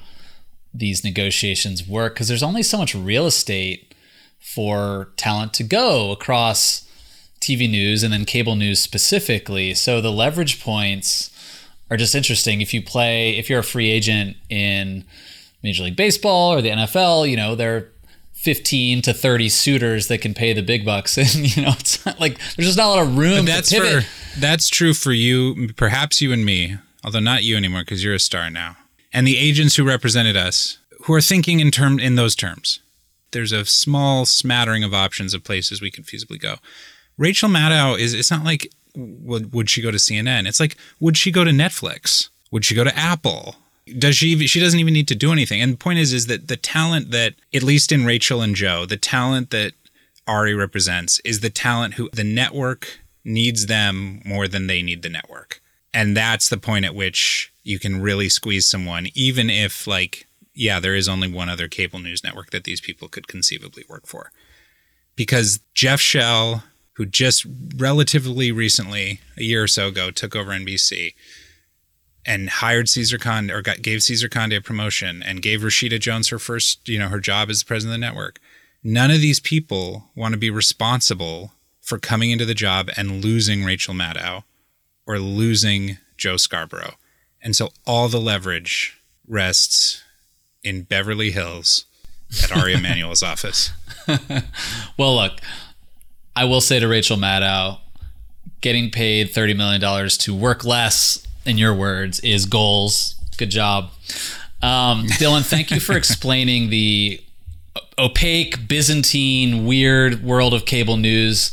these 0.74 1.04
negotiations 1.04 1.88
work 1.88 2.14
because 2.14 2.28
there's 2.28 2.44
only 2.44 2.64
so 2.64 2.78
much 2.78 2.94
real 2.96 3.26
estate 3.26 3.94
for 4.40 5.10
talent 5.18 5.54
to 5.54 5.64
go 5.64 6.12
across 6.12 6.88
TV 7.40 7.70
news 7.70 8.04
and 8.04 8.14
then 8.14 8.26
cable 8.26 8.56
news 8.56 8.80
specifically. 8.80 9.74
So 9.74 10.02
the 10.02 10.12
leverage 10.12 10.62
points 10.62 11.30
are 11.90 11.98
just 11.98 12.16
interesting. 12.16 12.62
If 12.62 12.74
you 12.74 12.82
play, 12.82 13.38
if 13.38 13.50
you're 13.50 13.60
a 13.60 13.64
free 13.64 13.90
agent 13.90 14.38
in 14.50 15.06
Major 15.62 15.84
League 15.84 15.96
Baseball 15.96 16.54
or 16.54 16.62
the 16.62 16.70
NFL, 16.70 17.30
you 17.30 17.36
know, 17.36 17.56
there 17.56 17.76
are 17.76 17.93
15 18.44 19.02
to 19.04 19.14
30 19.14 19.50
suitors 19.50 20.08
that 20.08 20.20
can 20.20 20.34
pay 20.34 20.54
the 20.54 20.62
big 20.62 20.86
bucks. 20.86 21.18
And, 21.24 21.56
you 21.56 21.64
know, 21.64 21.74
it's 21.80 22.06
not 22.06 22.20
like 22.20 22.38
there's 22.56 22.68
just 22.68 22.78
not 22.78 22.88
a 22.88 22.90
lot 22.90 23.00
of 23.00 23.18
room 23.18 23.46
that's 23.46 23.70
to 23.70 23.82
pivot. 23.82 24.04
For, 24.04 24.40
that's 24.40 24.70
true 24.70 24.94
for 24.94 25.12
you, 25.12 25.74
perhaps 25.74 26.22
you 26.22 26.32
and 26.32 26.46
me, 26.46 26.78
although 27.04 27.20
not 27.20 27.44
you 27.44 27.56
anymore 27.58 27.82
because 27.82 28.04
you're 28.04 28.14
a 28.14 28.20
star 28.20 28.50
now 28.50 28.78
and 29.14 29.28
the 29.28 29.38
agents 29.38 29.76
who 29.76 29.86
represented 29.86 30.36
us 30.36 30.80
who 31.04 31.14
are 31.14 31.22
thinking 31.22 31.60
in 31.60 31.72
term 31.72 32.00
in 32.00 32.16
those 32.16 32.36
terms. 32.36 32.80
There's 33.32 33.52
a 33.52 33.66
small 33.66 34.26
smattering 34.26 34.84
of 34.84 34.94
options 34.94 35.34
of 35.34 35.44
places 35.44 35.82
we 35.82 35.92
could 35.92 36.06
feasibly 36.06 36.40
go. 36.40 36.56
Rachel 37.18 37.50
Maddow 37.50 37.98
is 37.98 38.14
it's 38.14 38.32
not 38.32 38.44
like 38.44 38.72
would, 38.96 39.54
would 39.54 39.70
she 39.70 39.82
go 39.82 39.92
to 39.92 39.98
CNN? 39.98 40.48
It's 40.48 40.60
like 40.60 40.76
would 41.00 41.18
she 41.18 41.32
go 41.32 41.44
to 41.44 41.52
Netflix? 41.52 42.30
Would 42.52 42.66
she 42.66 42.76
go 42.76 42.84
to 42.84 42.98
Apple? 42.98 43.56
Does 43.98 44.16
she 44.16 44.48
she 44.48 44.60
doesn't 44.60 44.80
even 44.80 44.94
need 44.94 45.08
to 45.10 45.16
do 45.16 45.32
anything. 45.32 45.62
And 45.62 45.74
the 45.74 45.78
point 45.78 46.00
is 46.00 46.14
is 46.14 46.28
that 46.28 46.48
the 46.48 46.58
talent 46.58 47.12
that 47.12 47.34
at 47.54 47.64
least 47.64 47.92
in 47.92 48.06
Rachel 48.06 48.42
and 48.42 48.56
Joe, 48.56 48.86
the 48.86 48.98
talent 48.98 49.50
that 49.50 49.74
Ari 50.28 50.54
represents 50.54 51.20
is 51.26 51.42
the 51.42 51.50
talent 51.50 51.96
who 51.96 52.10
the 52.14 52.24
network 52.24 53.00
needs 53.26 53.68
them 53.68 54.22
more 54.26 54.48
than 54.48 54.68
they 54.68 54.82
need 54.82 55.02
the 55.02 55.10
network. 55.10 55.62
And 55.94 56.18
that's 56.18 56.50
the 56.50 56.58
point 56.58 56.86
at 56.86 56.96
which 56.96 57.54
you 57.64 57.80
can 57.80 58.02
really 58.02 58.30
squeeze 58.30 58.68
someone, 58.68 59.08
even 59.14 59.50
if, 59.50 59.86
like, 59.86 60.28
yeah, 60.54 60.80
there 60.80 60.96
is 60.96 61.08
only 61.08 61.32
one 61.32 61.50
other 61.50 61.68
cable 61.68 62.00
news 62.00 62.24
network 62.24 62.52
that 62.52 62.64
these 62.64 62.82
people 62.82 63.08
could 63.08 63.28
conceivably 63.28 63.84
work 63.88 64.08
for. 64.08 64.32
Because 65.16 65.60
Jeff 65.74 66.00
Shell, 66.00 66.64
who 66.94 67.06
just 67.06 67.46
relatively 67.76 68.52
recently, 68.52 69.20
a 69.38 69.44
year 69.44 69.64
or 69.64 69.68
so 69.68 69.88
ago, 69.88 70.10
took 70.10 70.36
over 70.36 70.52
NBC 70.52 71.14
and 72.26 72.50
hired 72.50 72.90
Cesar 72.90 73.18
Conde 73.18 73.52
or 73.52 73.62
got, 73.62 73.82
gave 73.82 74.04
Cesar 74.04 74.30
Conde 74.30 74.54
a 74.54 74.62
promotion 74.62 75.22
and 75.24 75.42
gave 75.42 75.62
Rashida 75.62 76.00
Jones 76.00 76.30
her 76.30 76.40
first, 76.40 76.88
you 76.88 77.00
know, 77.00 77.10
her 77.10 77.20
job 77.20 77.50
as 77.50 77.60
the 77.60 77.66
president 77.66 77.96
of 77.96 78.00
the 78.00 78.06
network. 78.06 78.40
None 78.84 79.12
of 79.12 79.22
these 79.22 79.40
people 79.40 80.10
want 80.16 80.34
to 80.34 80.38
be 80.38 80.50
responsible 80.50 81.54
for 81.82 81.98
coming 81.98 82.32
into 82.32 82.46
the 82.46 82.54
job 82.54 82.90
and 82.96 83.24
losing 83.24 83.64
Rachel 83.64 83.94
Maddow 83.94 84.44
or 85.06 85.20
losing 85.20 85.98
Joe 86.18 86.38
Scarborough. 86.38 86.96
And 87.42 87.56
so 87.56 87.72
all 87.86 88.08
the 88.08 88.22
leverage 88.22 88.98
rests 89.28 90.04
in 90.64 90.84
Beverly 90.84 91.32
Hills 91.32 91.86
at 92.42 92.52
Ari 92.52 92.74
Emanuel's 92.76 93.22
office. 93.22 93.72
well, 94.98 95.16
look, 95.16 95.40
I 96.36 96.46
will 96.46 96.62
say 96.62 96.80
to 96.80 96.88
Rachel 96.88 97.18
Maddow, 97.18 97.80
getting 98.62 98.90
paid 98.90 99.28
$30 99.28 99.58
million 99.58 100.10
to 100.10 100.36
work 100.36 100.64
less, 100.64 101.26
in 101.46 101.58
your 101.58 101.74
words, 101.74 102.20
is 102.22 102.46
goals. 102.46 103.16
Good 103.38 103.50
job. 103.50 103.90
Um, 104.62 105.08
Dylan, 105.08 105.46
thank 105.46 105.72
you 105.72 105.80
for 105.80 105.98
explaining 105.98 106.70
the 106.70 107.22
opaque, 107.98 108.68
Byzantine, 108.68 109.66
weird 109.66 110.24
world 110.24 110.54
of 110.54 110.66
cable 110.66 110.98
news 110.98 111.52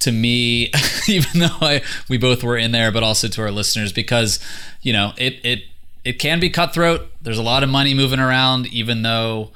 to 0.00 0.12
me, 0.12 0.70
even 1.08 1.40
though 1.40 1.58
I, 1.60 1.82
we 2.08 2.18
both 2.18 2.42
were 2.42 2.56
in 2.56 2.72
there, 2.72 2.92
but 2.92 3.02
also 3.02 3.28
to 3.28 3.42
our 3.42 3.50
listeners, 3.50 3.92
because 3.92 4.38
you 4.82 4.92
know 4.92 5.12
it 5.16 5.40
it 5.44 5.64
it 6.04 6.14
can 6.14 6.40
be 6.40 6.50
cutthroat. 6.50 7.10
There's 7.20 7.38
a 7.38 7.42
lot 7.42 7.62
of 7.62 7.68
money 7.68 7.94
moving 7.94 8.20
around, 8.20 8.66
even 8.68 9.02
though 9.02 9.50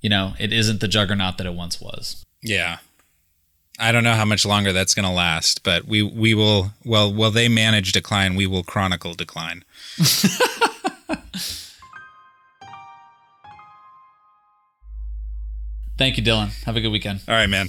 you 0.00 0.10
know 0.10 0.34
it 0.38 0.52
isn't 0.52 0.80
the 0.80 0.88
juggernaut 0.88 1.38
that 1.38 1.46
it 1.46 1.54
once 1.54 1.80
was. 1.80 2.22
Yeah, 2.42 2.78
I 3.78 3.92
don't 3.92 4.02
know 4.02 4.14
how 4.14 4.24
much 4.24 4.44
longer 4.44 4.72
that's 4.72 4.94
going 4.94 5.06
to 5.06 5.12
last, 5.12 5.62
but 5.62 5.86
we 5.86 6.02
we 6.02 6.34
will. 6.34 6.72
Well, 6.84 7.12
will 7.12 7.30
they 7.30 7.48
manage 7.48 7.92
decline? 7.92 8.34
We 8.34 8.46
will 8.46 8.64
chronicle 8.64 9.14
decline. 9.14 9.64
Thank 15.96 16.16
you, 16.16 16.22
Dylan. 16.22 16.62
Have 16.64 16.76
a 16.76 16.80
good 16.80 16.90
weekend. 16.90 17.20
All 17.28 17.34
right, 17.34 17.48
man. 17.48 17.68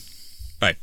Bye. 0.60 0.76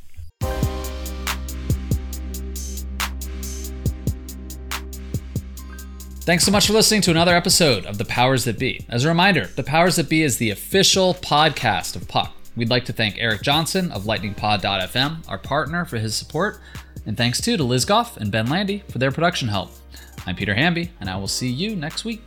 Thanks 6.21 6.45
so 6.45 6.51
much 6.51 6.67
for 6.67 6.73
listening 6.73 7.03
to 7.03 7.12
another 7.12 7.37
episode 7.37 7.87
of 7.87 7.99
The 7.99 8.05
Powers 8.05 8.45
That 8.45 8.59
Be. 8.59 8.85
As 8.89 9.05
a 9.05 9.09
reminder, 9.09 9.47
The 9.55 9.62
Powers 9.62 9.95
That 9.95 10.09
Be 10.09 10.25
is 10.25 10.39
the 10.39 10.51
official 10.51 11.15
podcast 11.15 11.95
of 11.95 12.09
Puck. 12.09 12.33
We'd 12.57 12.71
like 12.71 12.87
to 12.87 12.92
thank 12.95 13.16
Eric 13.19 13.42
Johnson 13.42 13.92
of 13.92 14.05
LightningPod.fm, 14.05 15.29
our 15.29 15.38
partner, 15.38 15.85
for 15.85 15.99
his 15.99 16.16
support. 16.16 16.59
And 17.05 17.14
thanks 17.14 17.38
too 17.40 17.59
to 17.59 17.62
Liz 17.62 17.85
Goff 17.85 18.16
and 18.16 18.33
Ben 18.33 18.47
Landy 18.47 18.83
for 18.88 18.99
their 18.99 19.12
production 19.12 19.47
help. 19.47 19.73
I'm 20.27 20.35
Peter 20.35 20.55
Hamby, 20.55 20.90
and 21.01 21.11
I 21.11 21.16
will 21.16 21.29
see 21.29 21.51
you 21.51 21.77
next 21.77 22.07
week. 22.07 22.23